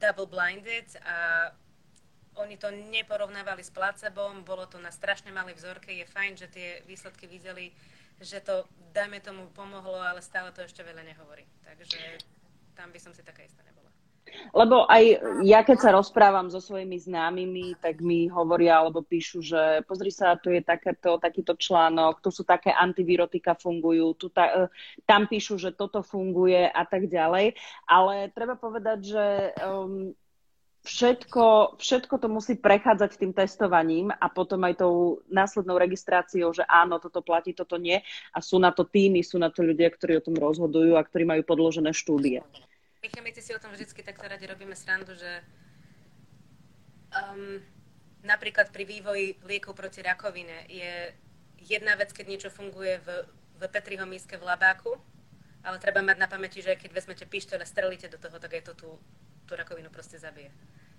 double 0.00 0.30
blinded 0.30 0.88
a 1.04 1.50
oni 2.34 2.58
to 2.58 2.70
neporovnávali 2.70 3.62
s 3.62 3.70
placebom, 3.70 4.42
bolo 4.42 4.66
to 4.66 4.80
na 4.82 4.90
strašne 4.90 5.30
malej 5.30 5.54
vzorke, 5.54 5.94
je 5.94 6.06
fajn, 6.08 6.32
že 6.34 6.48
tie 6.50 6.68
výsledky 6.88 7.30
videli, 7.30 7.70
že 8.18 8.42
to, 8.42 8.66
dajme 8.90 9.22
tomu, 9.22 9.46
pomohlo, 9.54 10.02
ale 10.02 10.18
stále 10.18 10.50
to 10.50 10.62
ešte 10.66 10.82
veľa 10.82 11.06
nehovorí. 11.06 11.46
Takže 11.62 12.18
tam 12.74 12.90
by 12.90 12.98
som 12.98 13.14
si 13.14 13.22
taká 13.22 13.46
istá 13.46 13.62
nebola. 13.62 13.93
Lebo 14.54 14.86
aj 14.86 15.04
ja, 15.42 15.60
keď 15.66 15.78
sa 15.78 15.90
rozprávam 15.94 16.48
so 16.50 16.62
svojimi 16.62 16.98
známymi, 16.98 17.78
tak 17.78 18.00
mi 18.00 18.26
hovoria 18.30 18.78
alebo 18.78 19.02
píšu, 19.02 19.42
že 19.42 19.82
pozri 19.86 20.14
sa, 20.14 20.38
tu 20.38 20.50
je 20.50 20.62
takéto, 20.62 21.18
takýto 21.18 21.58
článok, 21.58 22.22
tu 22.22 22.30
sú 22.30 22.46
také 22.46 22.70
antivirotika 22.70 23.58
fungujú, 23.58 24.14
tu 24.14 24.26
ta, 24.30 24.70
tam 25.04 25.26
píšu, 25.26 25.58
že 25.58 25.74
toto 25.74 26.02
funguje 26.02 26.66
a 26.70 26.82
tak 26.86 27.10
ďalej. 27.10 27.58
Ale 27.88 28.30
treba 28.30 28.54
povedať, 28.54 28.98
že 29.02 29.24
um, 29.60 30.14
všetko, 30.84 31.76
všetko 31.80 32.14
to 32.20 32.28
musí 32.28 32.54
prechádzať 32.60 33.10
tým 33.16 33.32
testovaním 33.32 34.12
a 34.12 34.28
potom 34.28 34.60
aj 34.68 34.84
tou 34.84 35.24
následnou 35.32 35.80
registráciou, 35.80 36.52
že 36.52 36.62
áno, 36.68 37.00
toto 37.00 37.24
platí, 37.24 37.56
toto 37.56 37.80
nie. 37.80 37.98
A 38.30 38.38
sú 38.44 38.60
na 38.60 38.70
to 38.70 38.84
týmy, 38.84 39.24
sú 39.24 39.40
na 39.40 39.48
to 39.48 39.64
ľudia, 39.64 39.88
ktorí 39.88 40.20
o 40.20 40.24
tom 40.24 40.36
rozhodujú 40.36 40.94
a 40.94 41.06
ktorí 41.06 41.24
majú 41.24 41.42
podložené 41.42 41.90
štúdie 41.90 42.44
my 43.04 43.12
chemici 43.12 43.44
si 43.44 43.52
o 43.52 43.60
tom 43.60 43.68
vždy 43.68 44.00
takto 44.00 44.24
radi 44.24 44.48
robíme 44.48 44.72
srandu, 44.72 45.12
že 45.12 45.44
um, 47.12 47.60
napríklad 48.24 48.72
pri 48.72 48.88
vývoji 48.88 49.36
liekov 49.44 49.76
proti 49.76 50.00
rakovine 50.00 50.64
je 50.72 51.12
jedna 51.60 52.00
vec, 52.00 52.16
keď 52.16 52.24
niečo 52.24 52.48
funguje 52.48 52.96
v, 53.04 53.28
v 53.60 53.62
Petriho 53.68 54.08
míske 54.08 54.40
v 54.40 54.48
labáku, 54.48 54.96
ale 55.68 55.76
treba 55.84 56.00
mať 56.00 56.16
na 56.16 56.32
pamäti, 56.32 56.64
že 56.64 56.80
keď 56.80 56.96
vezmete 56.96 57.28
pištoľ 57.28 57.60
a 57.60 57.68
strelíte 57.68 58.08
do 58.08 58.16
toho, 58.16 58.40
tak 58.40 58.56
aj 58.56 58.72
to 58.72 58.74
tú, 58.76 58.90
tú 59.44 59.52
rakovinu 59.52 59.92
proste 59.92 60.16
zabije. 60.16 60.48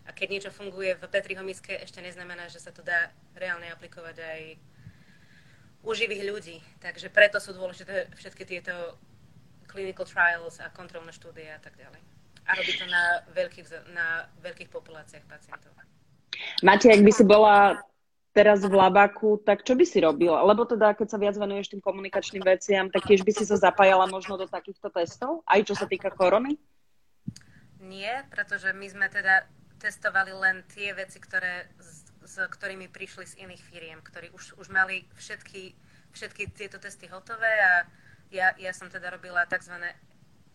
A 0.06 0.14
keď 0.14 0.28
niečo 0.30 0.52
funguje 0.54 0.94
v 0.94 1.10
Petriho 1.10 1.42
míske, 1.42 1.74
ešte 1.74 2.06
neznamená, 2.06 2.54
že 2.54 2.62
sa 2.62 2.70
to 2.70 2.86
dá 2.86 3.10
reálne 3.34 3.66
aplikovať 3.74 4.22
aj 4.22 4.42
u 5.82 5.90
živých 5.90 6.22
ľudí. 6.30 6.58
Takže 6.86 7.10
preto 7.10 7.42
sú 7.42 7.58
dôležité 7.58 8.14
všetky 8.14 8.46
tieto 8.46 8.94
clinical 9.76 10.08
trials 10.08 10.64
a 10.64 10.72
kontrolné 10.72 11.12
štúdie 11.12 11.52
a 11.52 11.60
tak 11.60 11.76
ďalej. 11.76 12.00
A 12.48 12.56
robí 12.56 12.72
to 12.80 12.88
na 12.88 13.04
veľkých, 13.36 13.68
na 13.92 14.08
veľkých 14.40 14.72
populáciách 14.72 15.28
pacientov. 15.28 15.76
Máte, 16.64 16.88
ak 16.88 17.04
by 17.04 17.12
si 17.12 17.28
bola 17.28 17.84
teraz 18.36 18.64
v 18.64 18.76
Labaku, 18.76 19.40
tak 19.44 19.64
čo 19.64 19.76
by 19.76 19.84
si 19.88 20.04
robila? 20.04 20.44
Lebo 20.44 20.68
teda, 20.68 20.92
keď 20.92 21.08
sa 21.08 21.18
viac 21.20 21.36
venuješ 21.40 21.72
tým 21.72 21.82
komunikačným 21.84 22.44
veciam, 22.44 22.92
tak 22.92 23.08
tiež 23.08 23.24
by 23.24 23.32
si 23.32 23.48
sa 23.48 23.56
zapájala 23.56 24.08
možno 24.12 24.36
do 24.36 24.48
takýchto 24.48 24.92
testov, 24.92 25.44
aj 25.48 25.64
čo 25.64 25.74
sa 25.76 25.88
týka 25.88 26.12
korony? 26.12 26.60
Nie, 27.80 28.28
pretože 28.32 28.76
my 28.76 28.88
sme 28.92 29.08
teda 29.08 29.48
testovali 29.80 30.36
len 30.36 30.68
tie 30.68 30.92
veci, 30.92 31.22
ktoré, 31.24 31.72
s, 31.80 32.12
s 32.28 32.36
ktorými 32.44 32.92
prišli 32.92 33.24
z 33.24 33.34
iných 33.48 33.64
firiem, 33.72 34.00
ktorí 34.04 34.36
už, 34.36 34.60
už 34.60 34.68
mali 34.68 35.08
všetky, 35.16 35.72
všetky 36.12 36.52
tieto 36.52 36.76
testy 36.76 37.08
hotové 37.08 37.52
a 37.64 37.88
ja, 38.32 38.54
ja 38.58 38.72
som 38.74 38.90
teda 38.90 39.14
robila 39.14 39.46
tzv. 39.46 39.76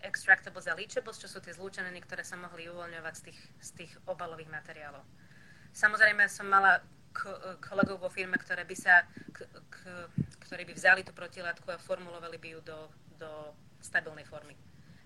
extractables 0.00 0.66
a 0.66 0.74
leachables, 0.74 1.20
čo 1.20 1.28
sú 1.28 1.38
tie 1.44 1.54
zlúčeniny, 1.54 2.00
ktoré 2.02 2.24
sa 2.24 2.38
mohli 2.40 2.66
uvoľňovať 2.70 3.14
z 3.16 3.22
tých, 3.30 3.40
z 3.60 3.70
tých 3.84 3.92
obalových 4.08 4.50
materiálov. 4.50 5.04
Samozrejme 5.70 6.26
som 6.26 6.50
mala 6.50 6.82
kolegov 7.62 7.98
vo 7.98 8.10
firme, 8.10 8.38
ktoré 8.38 8.62
by 8.62 8.76
sa, 8.78 9.02
k, 9.34 9.46
k, 9.70 9.76
ktorí 10.46 10.62
by 10.66 10.74
vzali 10.74 11.02
tú 11.02 11.10
protilátku 11.10 11.66
a 11.70 11.78
formulovali 11.78 12.38
by 12.38 12.48
ju 12.54 12.60
do, 12.62 12.78
do 13.18 13.30
stabilnej 13.82 14.26
formy. 14.26 14.54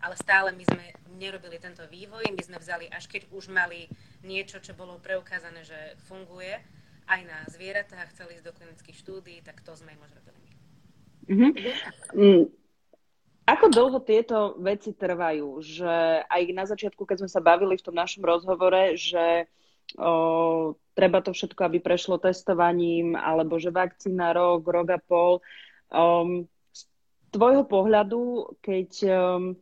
Ale 0.05 0.21
stále 0.21 0.53
my 0.53 0.65
sme 0.69 0.93
nerobili 1.17 1.57
tento 1.57 1.81
vývoj, 1.89 2.29
my 2.29 2.43
sme 2.45 2.61
vzali, 2.61 2.93
až 2.93 3.09
keď 3.09 3.33
už 3.33 3.49
mali 3.49 3.89
niečo, 4.21 4.61
čo 4.61 4.77
bolo 4.77 5.01
preukázané, 5.01 5.65
že 5.65 5.97
funguje, 6.05 6.61
aj 7.09 7.21
na 7.25 7.39
zvieratách, 7.49 8.13
chceli 8.13 8.37
ísť 8.37 8.47
do 8.49 8.57
klinických 8.57 8.97
štúdií, 9.01 9.39
tak 9.41 9.61
to 9.65 9.73
sme 9.77 9.93
im 9.97 10.05
už 10.05 10.13
robili. 10.21 10.44
Mm-hmm. 11.29 12.65
Ako 13.45 13.69
dlho 13.69 14.01
tieto 14.01 14.57
veci 14.57 14.97
trvajú? 14.97 15.61
Že 15.61 16.25
aj 16.25 16.43
na 16.57 16.65
začiatku, 16.65 17.05
keď 17.05 17.25
sme 17.25 17.31
sa 17.31 17.45
bavili 17.45 17.77
v 17.77 17.85
tom 17.85 17.93
našom 17.93 18.25
rozhovore, 18.25 18.97
že 18.97 19.53
o, 20.01 20.73
treba 20.97 21.21
to 21.21 21.37
všetko, 21.37 21.61
aby 21.69 21.79
prešlo 21.85 22.17
testovaním, 22.17 23.13
alebo 23.13 23.61
že 23.61 23.69
vakcína 23.69 24.33
rok, 24.33 24.65
rok 24.65 24.89
a 24.97 25.01
pol. 25.01 25.45
Um, 25.93 26.49
z 26.73 26.89
tvojho 27.37 27.69
pohľadu, 27.69 28.57
keď, 28.65 28.91
um, 29.13 29.61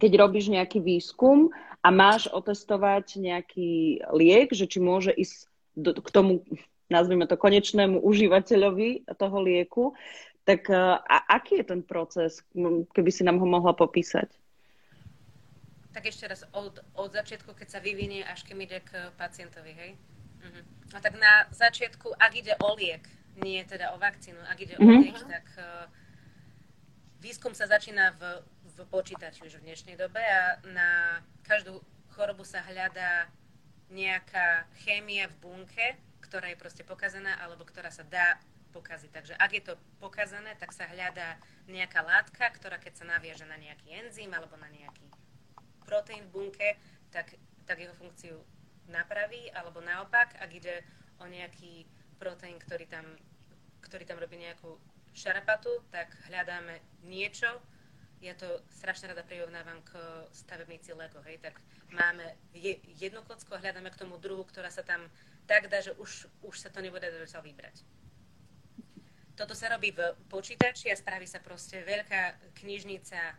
keď 0.00 0.10
robíš 0.16 0.48
nejaký 0.48 0.80
výskum 0.80 1.52
a 1.84 1.88
máš 1.92 2.32
otestovať 2.32 3.20
nejaký 3.20 4.00
liek, 4.16 4.48
že 4.56 4.64
či 4.64 4.80
môže 4.80 5.12
ísť 5.12 5.44
do, 5.76 5.92
k 5.92 6.08
tomu, 6.08 6.40
nazvime 6.88 7.28
to, 7.28 7.36
konečnému 7.36 8.00
užívateľovi 8.00 9.12
toho 9.12 9.38
lieku, 9.44 9.84
tak 10.44 10.70
e, 10.70 10.76
a, 10.98 11.16
aký 11.38 11.62
je 11.62 11.66
ten 11.70 11.82
proces, 11.82 12.42
keby 12.94 13.10
si 13.14 13.22
nám 13.22 13.38
ho 13.38 13.46
mohla 13.46 13.72
popísať? 13.72 14.30
Tak 15.92 16.08
ešte 16.08 16.24
raz, 16.26 16.42
od, 16.56 16.80
od 16.96 17.10
začiatku, 17.12 17.52
keď 17.52 17.68
sa 17.68 17.80
vyvinie, 17.84 18.24
až 18.24 18.42
keď 18.48 18.56
ide 18.58 18.78
k 18.80 18.90
pacientovi, 19.20 19.72
hej? 19.76 19.90
Uh-huh. 20.42 20.62
No 20.90 20.98
tak 20.98 21.14
na 21.20 21.46
začiatku, 21.52 22.16
ak 22.16 22.32
ide 22.32 22.56
o 22.58 22.74
liek, 22.74 23.04
nie 23.38 23.60
teda 23.64 23.92
o 23.94 24.00
vakcínu, 24.00 24.40
ak 24.48 24.58
ide 24.58 24.74
uh-huh. 24.80 24.88
o 24.88 24.92
mhm. 24.98 25.02
liek, 25.04 25.18
tak 25.20 25.46
uh, 25.60 25.86
výskum 27.22 27.54
sa 27.54 27.68
začína 27.68 28.18
v, 28.18 28.22
v 28.72 28.78
počítači 28.88 29.46
už 29.46 29.60
v 29.60 29.70
dnešnej 29.70 29.94
dobe 30.00 30.18
a 30.18 30.58
na 30.72 31.20
každú 31.46 31.78
chorobu 32.16 32.42
sa 32.42 32.64
hľadá 32.66 33.28
nejaká 33.92 34.64
chémia 34.82 35.28
v 35.28 35.36
bunke, 35.44 35.86
ktorá 36.24 36.48
je 36.48 36.56
proste 36.56 36.82
pokazaná 36.82 37.36
alebo 37.44 37.68
ktorá 37.68 37.92
sa 37.92 38.02
dá 38.08 38.40
pokaziť. 38.72 39.10
Takže 39.12 39.34
ak 39.36 39.50
je 39.52 39.62
to 39.62 39.74
pokazané, 40.00 40.56
tak 40.56 40.72
sa 40.72 40.88
hľadá 40.88 41.36
nejaká 41.68 42.00
látka, 42.02 42.48
ktorá 42.56 42.80
keď 42.80 43.04
sa 43.04 43.04
naviaže 43.04 43.44
na 43.44 43.60
nejaký 43.60 43.92
enzym 43.92 44.32
alebo 44.32 44.56
na 44.56 44.72
nejaký 44.72 45.06
proteín 45.84 46.24
v 46.28 46.32
bunke, 46.32 46.68
tak, 47.12 47.36
tak 47.68 47.76
jeho 47.78 47.92
funkciu 47.92 48.40
napraví, 48.88 49.52
alebo 49.52 49.84
naopak, 49.84 50.34
ak 50.40 50.50
ide 50.50 50.82
o 51.20 51.28
nejaký 51.28 51.84
proteín, 52.16 52.58
ktorý 52.58 52.88
tam, 52.88 53.04
ktorý 53.84 54.08
tam 54.08 54.18
robí 54.18 54.40
nejakú 54.40 54.80
šarapatu, 55.12 55.84
tak 55.92 56.08
hľadáme 56.32 56.80
niečo, 57.04 57.60
ja 58.22 58.38
to 58.38 58.62
strašne 58.70 59.10
rada 59.10 59.26
prirovnávam 59.26 59.82
k 59.82 59.98
stavebnici 60.30 60.94
Lego, 60.94 61.18
hej, 61.26 61.42
tak 61.42 61.58
máme 61.90 62.22
jednu 62.96 63.20
kocku 63.26 63.50
a 63.52 63.60
hľadáme 63.60 63.90
k 63.90 63.98
tomu 63.98 64.14
druhu, 64.16 64.46
ktorá 64.46 64.70
sa 64.70 64.86
tam 64.86 65.10
tak 65.50 65.66
dá, 65.66 65.82
že 65.82 65.90
už, 65.98 66.30
už 66.46 66.54
sa 66.54 66.70
to 66.70 66.78
nebude 66.78 67.02
dať 67.02 67.26
vybrať. 67.42 67.82
Toto 69.32 69.56
sa 69.56 69.72
robí 69.72 69.96
v 69.96 70.12
počítači 70.28 70.92
a 70.92 70.96
spraví 70.96 71.24
sa 71.24 71.40
proste 71.40 71.80
veľká 71.80 72.52
knižnica 72.60 73.32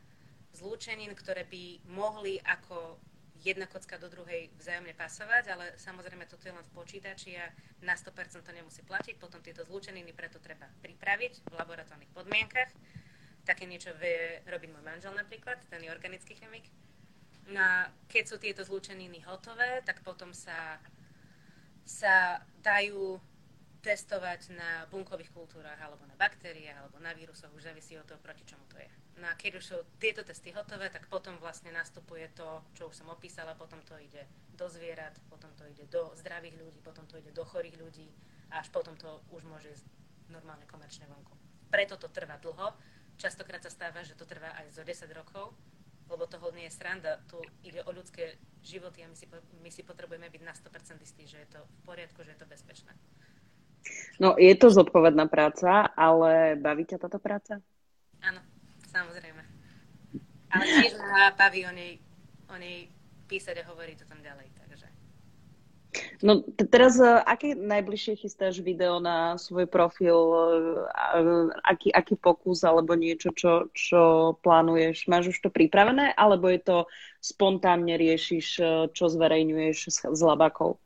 zlúčenín, 0.57 1.13
ktoré 1.13 1.45
by 1.45 1.85
mohli 1.85 2.41
ako 2.41 2.97
jedna 3.43 3.67
kocka 3.67 3.99
do 3.99 4.07
druhej 4.07 4.49
vzájomne 4.57 4.95
pasovať, 4.95 5.43
ale 5.51 5.65
samozrejme 5.75 6.25
toto 6.25 6.47
je 6.47 6.55
len 6.55 6.63
v 6.63 6.75
počítači 6.75 7.35
a 7.35 7.51
na 7.83 7.93
100% 7.93 8.39
to 8.39 8.51
nemusí 8.55 8.81
platiť. 8.87 9.19
Potom 9.19 9.43
tieto 9.43 9.67
zlúčeniny 9.67 10.15
preto 10.15 10.39
treba 10.39 10.65
pripraviť 10.81 11.51
v 11.51 11.53
laboratórnych 11.59 12.09
podmienkach. 12.15 12.71
Také 13.43 13.67
niečo 13.67 13.91
vie 13.99 14.39
robiť 14.47 14.69
môj 14.71 14.83
manžel 14.87 15.11
napríklad, 15.11 15.59
ten 15.67 15.83
je 15.83 15.91
organický 15.91 16.39
chemik. 16.39 16.71
No 17.51 17.59
a 17.59 17.91
keď 18.07 18.23
sú 18.23 18.35
tieto 18.39 18.63
zlúčeniny 18.63 19.19
hotové, 19.27 19.83
tak 19.83 19.99
potom 19.99 20.31
sa, 20.31 20.79
sa 21.83 22.39
dajú 22.63 23.19
testovať 23.83 24.55
na 24.55 24.87
bunkových 24.87 25.35
kultúrach, 25.35 25.75
alebo 25.75 26.07
na 26.07 26.15
baktériách, 26.15 26.87
alebo 26.87 27.03
na 27.03 27.11
vírusoch, 27.11 27.51
už 27.51 27.67
závisí 27.67 27.99
od 27.99 28.07
toho, 28.07 28.17
proti 28.23 28.47
čomu 28.47 28.63
to 28.71 28.79
je. 28.79 28.87
No 29.19 29.27
a 29.27 29.35
keď 29.35 29.59
už 29.59 29.63
sú 29.63 29.77
tieto 29.99 30.23
testy 30.23 30.55
hotové, 30.55 30.87
tak 30.87 31.11
potom 31.11 31.35
vlastne 31.37 31.69
nastupuje 31.75 32.31
to, 32.31 32.63
čo 32.79 32.87
už 32.87 32.95
som 32.95 33.11
opísala, 33.11 33.59
potom 33.59 33.83
to 33.83 33.99
ide 33.99 34.23
do 34.55 34.71
zvierat, 34.71 35.19
potom 35.27 35.51
to 35.59 35.67
ide 35.67 35.83
do 35.91 36.15
zdravých 36.15 36.55
ľudí, 36.55 36.79
potom 36.79 37.03
to 37.11 37.19
ide 37.19 37.35
do 37.35 37.43
chorých 37.43 37.75
ľudí 37.75 38.07
a 38.55 38.63
až 38.63 38.71
potom 38.71 38.95
to 38.95 39.19
už 39.35 39.43
môže 39.43 39.67
ísť 39.67 39.85
normálne 40.31 40.63
komerčne 40.65 41.05
vonku. 41.11 41.35
Preto 41.67 41.99
to 41.99 42.07
trvá 42.07 42.39
dlho. 42.39 42.71
Častokrát 43.19 43.61
sa 43.61 43.69
stáva, 43.69 44.01
že 44.01 44.15
to 44.15 44.23
trvá 44.23 44.55
aj 44.63 44.73
zo 44.73 44.81
10 44.87 45.05
rokov, 45.13 45.53
lebo 46.07 46.23
toho 46.25 46.53
nie 46.55 46.69
je 46.69 46.77
sranda. 46.77 47.19
Tu 47.27 47.37
ide 47.67 47.83
o 47.83 47.91
ľudské 47.91 48.39
životy 48.63 49.03
a 49.03 49.09
my 49.09 49.17
si, 49.17 49.25
my 49.61 49.69
si 49.69 49.81
potrebujeme 49.83 50.29
byť 50.29 50.41
na 50.41 50.53
100% 50.53 51.01
istí, 51.03 51.27
že 51.27 51.43
je 51.43 51.49
to 51.57 51.59
v 51.61 51.79
poriadku, 51.85 52.23
že 52.23 52.33
je 52.33 52.39
to 52.39 52.47
bezpečné. 52.47 52.93
No, 54.21 54.39
je 54.39 54.53
to 54.55 54.69
zodpovedná 54.69 55.27
práca, 55.27 55.89
ale 55.97 56.55
baví 56.55 56.87
ťa 56.87 57.01
táto 57.01 57.19
práca? 57.19 57.59
Áno, 58.23 58.39
samozrejme. 58.87 59.43
Ale 60.53 60.63
tiež 60.63 60.93
ma 61.01 61.33
baví 61.33 61.65
o 61.65 61.73
nej, 61.73 61.97
o 62.47 62.55
nej 62.55 62.87
písať 63.25 63.65
a 63.65 63.67
hovoriť 63.67 64.05
o 64.05 64.09
tom 64.09 64.21
ďalej, 64.21 64.47
takže... 64.53 64.87
No 66.21 66.45
teraz, 66.69 67.01
e, 67.01 67.09
aké 67.09 67.57
najbližšie 67.57 68.21
chystáš 68.21 68.61
video 68.61 69.01
na 69.01 69.35
svoj 69.41 69.65
profil? 69.65 70.15
E, 70.15 71.19
aký, 71.65 71.89
aký 71.89 72.15
pokus 72.15 72.61
alebo 72.61 72.93
niečo, 72.93 73.33
čo, 73.33 73.73
čo 73.73 74.33
plánuješ? 74.45 75.09
Máš 75.09 75.33
už 75.33 75.37
to 75.41 75.49
pripravené? 75.49 76.13
Alebo 76.13 76.47
je 76.53 76.61
to 76.61 76.77
spontánne 77.17 77.97
riešiš, 77.97 78.47
e, 78.61 78.63
čo 78.93 79.09
zverejňuješ 79.09 79.77
s, 79.89 79.97
s 80.05 80.21
labákov? 80.21 80.77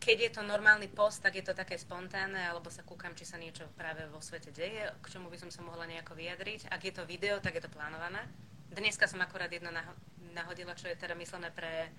Keď 0.00 0.16
je 0.16 0.30
to 0.32 0.42
normálny 0.42 0.88
post, 0.88 1.20
tak 1.20 1.36
je 1.36 1.44
to 1.44 1.52
také 1.52 1.76
spontánne, 1.76 2.40
alebo 2.40 2.72
sa 2.72 2.80
kúkam, 2.80 3.12
či 3.12 3.28
sa 3.28 3.36
niečo 3.36 3.68
práve 3.76 4.08
vo 4.08 4.24
svete 4.24 4.48
deje, 4.48 4.88
k 4.88 5.06
čomu 5.12 5.28
by 5.28 5.36
som 5.36 5.52
sa 5.52 5.60
mohla 5.60 5.84
nejako 5.84 6.16
vyjadriť. 6.16 6.72
Ak 6.72 6.80
je 6.80 6.92
to 6.96 7.04
video, 7.04 7.36
tak 7.44 7.60
je 7.60 7.62
to 7.62 7.68
plánované. 7.68 8.24
Dneska 8.72 9.04
som 9.04 9.20
akorát 9.20 9.52
jedno 9.52 9.68
nahodila, 10.32 10.72
čo 10.72 10.88
je 10.88 10.96
teda 10.96 11.12
myslené 11.20 11.52
pre 11.52 11.92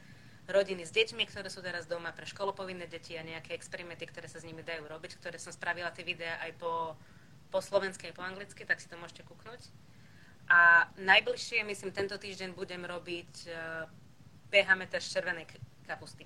rodiny 0.50 0.82
s 0.82 0.92
deťmi, 0.92 1.30
ktoré 1.30 1.54
sú 1.54 1.62
teraz 1.62 1.86
doma, 1.86 2.10
pre 2.10 2.26
školopovinné 2.26 2.90
deti 2.90 3.14
a 3.14 3.22
nejaké 3.22 3.54
experimenty, 3.54 4.10
ktoré 4.10 4.26
sa 4.26 4.42
s 4.42 4.48
nimi 4.50 4.66
dajú 4.66 4.90
robiť, 4.90 5.22
ktoré 5.22 5.38
som 5.38 5.54
spravila 5.54 5.94
tie 5.94 6.02
videá 6.02 6.42
aj 6.42 6.58
po, 6.58 6.98
po 7.54 7.62
slovensky, 7.62 8.10
po 8.18 8.26
anglicky, 8.26 8.66
tak 8.66 8.82
si 8.82 8.90
to 8.90 8.98
môžete 8.98 9.22
kúknúť. 9.30 9.62
A 10.50 10.90
najbližšie, 10.98 11.62
myslím, 11.70 11.94
tento 11.94 12.18
týždeň 12.18 12.58
budem 12.58 12.82
robiť 12.82 13.32
uh, 13.48 13.86
PHMT 14.50 14.94
z 14.98 15.08
červenej 15.14 15.46
kapusty. 15.86 16.26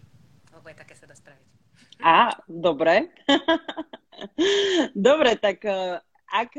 Lebo 0.56 0.66
aj 0.72 0.82
také 0.82 0.96
sa 0.96 1.06
dá 1.06 1.14
spraviť. 1.14 1.65
A, 2.00 2.36
dobre. 2.48 3.10
dobre, 4.96 5.36
tak 5.40 5.64
e, 5.66 6.00
ak 6.30 6.52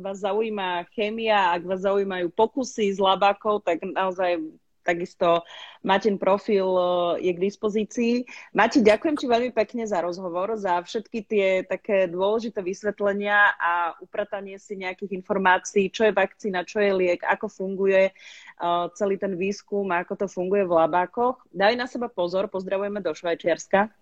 vás 0.00 0.18
zaujíma 0.24 0.88
chémia, 0.96 1.52
ak 1.52 1.62
vás 1.68 1.84
zaujímajú 1.84 2.32
pokusy 2.32 2.96
s 2.96 2.98
labákov, 2.98 3.62
tak 3.62 3.84
naozaj 3.84 4.40
takisto 4.88 5.44
Matin 5.84 6.16
profil 6.16 6.64
e, 6.64 6.82
je 7.28 7.32
k 7.36 7.44
dispozícii. 7.44 8.14
Mati, 8.56 8.80
ďakujem 8.80 9.20
ti 9.20 9.28
veľmi 9.28 9.52
pekne 9.52 9.84
za 9.84 10.00
rozhovor, 10.00 10.56
za 10.56 10.80
všetky 10.80 11.18
tie 11.28 11.48
také 11.68 12.08
dôležité 12.08 12.64
vysvetlenia 12.64 13.52
a 13.60 13.92
upratanie 14.00 14.56
si 14.56 14.80
nejakých 14.80 15.12
informácií, 15.20 15.92
čo 15.92 16.08
je 16.08 16.16
vakcína, 16.16 16.64
čo 16.64 16.80
je 16.80 16.96
liek, 16.96 17.20
ako 17.20 17.52
funguje 17.52 18.10
uh, 18.10 18.88
celý 18.96 19.20
ten 19.20 19.36
výskum 19.36 19.84
a 19.92 20.00
ako 20.02 20.24
to 20.24 20.26
funguje 20.26 20.64
v 20.64 20.72
labákoch. 20.72 21.44
Daj 21.52 21.76
na 21.76 21.84
seba 21.84 22.08
pozor, 22.08 22.48
pozdravujeme 22.48 23.04
do 23.04 23.12
Švajčiarska. 23.12 23.92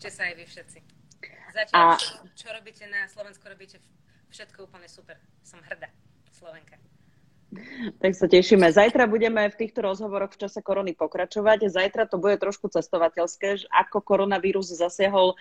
Určite 0.00 0.16
sa 0.16 0.32
aj 0.32 0.34
vy 0.40 0.44
všetci. 0.48 0.78
Zatiaľ, 1.52 1.76
a... 1.76 2.00
čo, 2.00 2.24
čo 2.32 2.48
robíte 2.56 2.88
na 2.88 3.04
Slovensku, 3.04 3.44
robíte 3.44 3.84
všetko 4.32 4.64
úplne 4.64 4.88
super. 4.88 5.20
Som 5.44 5.60
hrdá, 5.60 5.92
Slovenka. 6.32 6.80
Tak 8.00 8.16
sa 8.16 8.24
tešíme. 8.24 8.64
Zajtra 8.72 9.04
budeme 9.04 9.44
v 9.52 9.58
týchto 9.60 9.84
rozhovoroch 9.84 10.32
v 10.32 10.40
čase 10.40 10.64
korony 10.64 10.96
pokračovať. 10.96 11.68
Zajtra 11.68 12.08
to 12.08 12.16
bude 12.16 12.40
trošku 12.40 12.72
cestovateľské, 12.72 13.68
ako 13.68 14.00
koronavírus 14.00 14.72
zasiahol 14.72 15.36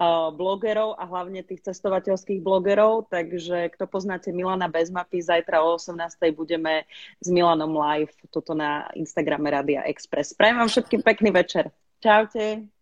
uh, 0.00 0.32
blogerov 0.32 0.96
a 0.96 1.04
hlavne 1.04 1.44
tých 1.44 1.68
cestovateľských 1.68 2.40
blogerov. 2.40 3.12
Takže 3.12 3.76
kto 3.76 3.84
poznáte 3.92 4.32
Milana 4.32 4.72
bez 4.72 4.88
mapy, 4.88 5.20
zajtra 5.20 5.60
o 5.60 5.76
18. 5.76 6.00
budeme 6.32 6.88
s 7.20 7.28
Milanom 7.28 7.76
live 7.76 8.16
toto 8.32 8.56
na 8.56 8.88
Instagrame 8.96 9.52
Radia 9.52 9.84
Express. 9.84 10.32
Prajem 10.32 10.64
vám 10.64 10.72
všetkým 10.72 11.04
pekný 11.04 11.28
večer. 11.28 11.68
Čaute. 12.00 12.77